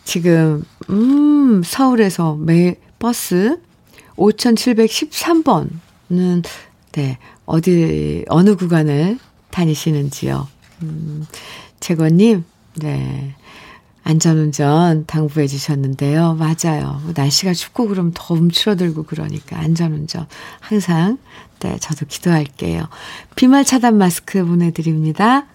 지금, 0.03 0.65
음, 0.89 1.61
서울에서 1.63 2.35
매 2.35 2.75
버스 2.99 3.57
5713번 4.17 5.69
은, 6.11 6.41
네, 6.91 7.17
어디, 7.45 8.25
어느 8.27 8.55
구간을 8.55 9.19
다니시는지요. 9.51 10.47
음, 10.83 11.25
재건님, 11.79 12.43
네. 12.75 13.35
안전운전 14.03 15.05
당부해 15.07 15.47
주셨는데요. 15.47 16.33
맞아요. 16.35 17.01
날씨가 17.15 17.53
춥고 17.53 17.87
그럼 17.87 18.11
더 18.13 18.33
움츠러들고 18.33 19.03
그러니까 19.03 19.57
안전운전 19.57 20.27
항상, 20.59 21.17
네, 21.59 21.77
저도 21.79 22.05
기도할게요. 22.07 22.89
비말 23.35 23.63
차단 23.63 23.97
마스크 23.97 24.45
보내드립니다. 24.45 25.45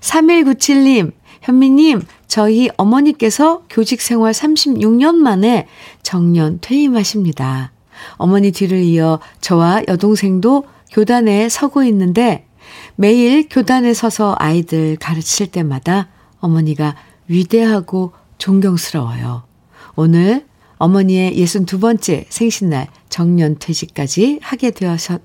3197님, 0.00 1.12
현미님, 1.42 2.02
저희 2.26 2.70
어머니께서 2.76 3.64
교직 3.68 4.00
생활 4.00 4.32
36년 4.32 5.16
만에 5.16 5.66
정년 6.02 6.58
퇴임하십니다. 6.62 7.72
어머니 8.16 8.52
뒤를 8.52 8.78
이어 8.82 9.20
저와 9.40 9.82
여동생도 9.88 10.64
교단에 10.92 11.48
서고 11.48 11.82
있는데 11.84 12.46
매일 12.96 13.48
교단에 13.48 13.94
서서 13.94 14.36
아이들 14.38 14.96
가르칠 14.96 15.48
때마다 15.48 16.08
어머니가 16.40 16.96
위대하고 17.28 18.12
존경스러워요. 18.38 19.44
오늘 19.96 20.46
어머니의 20.78 21.36
62번째 21.36 22.24
생신날 22.30 22.88
정년 23.10 23.56
퇴직까지 23.58 24.40
하게 24.42 24.72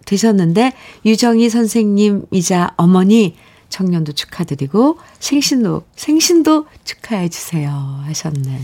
되셨는데 0.05 0.73
유정희 1.05 1.49
선생님이자 1.49 2.73
어머니 2.76 3.36
정년도 3.69 4.11
축하드리고 4.11 4.97
생신도 5.19 5.84
생신도 5.95 6.65
축하해 6.84 7.30
주세요 7.30 7.71
하셨네요. 8.03 8.61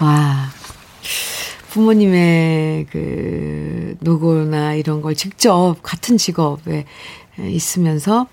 와. 0.00 0.50
부모님의 1.70 2.86
그 2.90 3.96
노고나 4.00 4.74
이런 4.74 5.02
걸 5.02 5.14
직접 5.14 5.76
같은 5.82 6.16
직업에 6.16 6.84
있으면서 7.38 8.26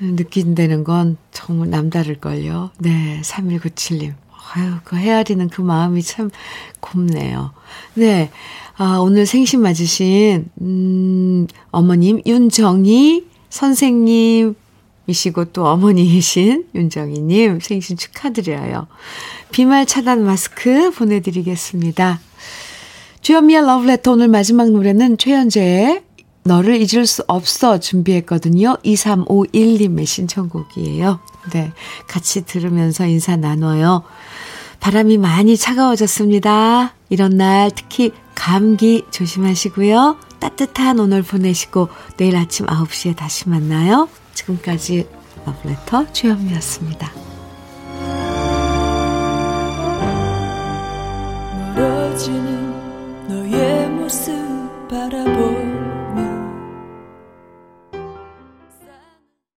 느낀다는 0.00 0.84
건 0.84 1.16
정말 1.32 1.70
남다를걸요. 1.70 2.70
네, 2.78 3.20
3197님. 3.22 4.14
아유, 4.54 4.74
그 4.84 4.96
헤아리는 4.96 5.48
그 5.48 5.62
마음이 5.62 6.02
참 6.02 6.30
곱네요. 6.80 7.52
네. 7.94 8.30
아, 8.76 8.98
오늘 8.98 9.26
생신 9.26 9.62
맞으신, 9.62 10.50
음, 10.60 11.46
어머님, 11.70 12.20
윤정희 12.26 13.26
선생님이시고 13.48 14.54
또 15.52 15.66
어머니이신 15.66 16.66
윤정희님 16.74 17.60
생신 17.60 17.96
축하드려요. 17.96 18.86
비말 19.54 19.86
차단 19.86 20.24
마스크 20.24 20.90
보내드리겠습니다. 20.90 22.18
주현미의 23.20 23.64
러브레터 23.64 24.10
오늘 24.10 24.26
마지막 24.26 24.68
노래는 24.68 25.16
최현재의 25.16 26.02
너를 26.42 26.80
잊을 26.80 27.06
수 27.06 27.22
없어 27.28 27.78
준비했거든요. 27.78 28.78
2351님의 28.84 30.06
신청곡이에요. 30.06 31.20
네. 31.52 31.72
같이 32.08 32.44
들으면서 32.44 33.06
인사 33.06 33.36
나눠요. 33.36 34.02
바람이 34.80 35.18
많이 35.18 35.56
차가워졌습니다. 35.56 36.96
이런 37.08 37.36
날 37.36 37.70
특히 37.70 38.10
감기 38.34 39.04
조심하시고요. 39.12 40.16
따뜻한 40.40 40.98
오늘 40.98 41.22
보내시고 41.22 41.90
내일 42.16 42.34
아침 42.34 42.66
9시에 42.66 43.14
다시 43.14 43.48
만나요. 43.48 44.08
지금까지 44.34 45.06
러브레터 45.46 46.12
주현미였습니다. 46.12 47.33
멀어지는 52.14 53.28
너의 53.28 53.88
모습 53.90 54.32
바라보 54.88 55.73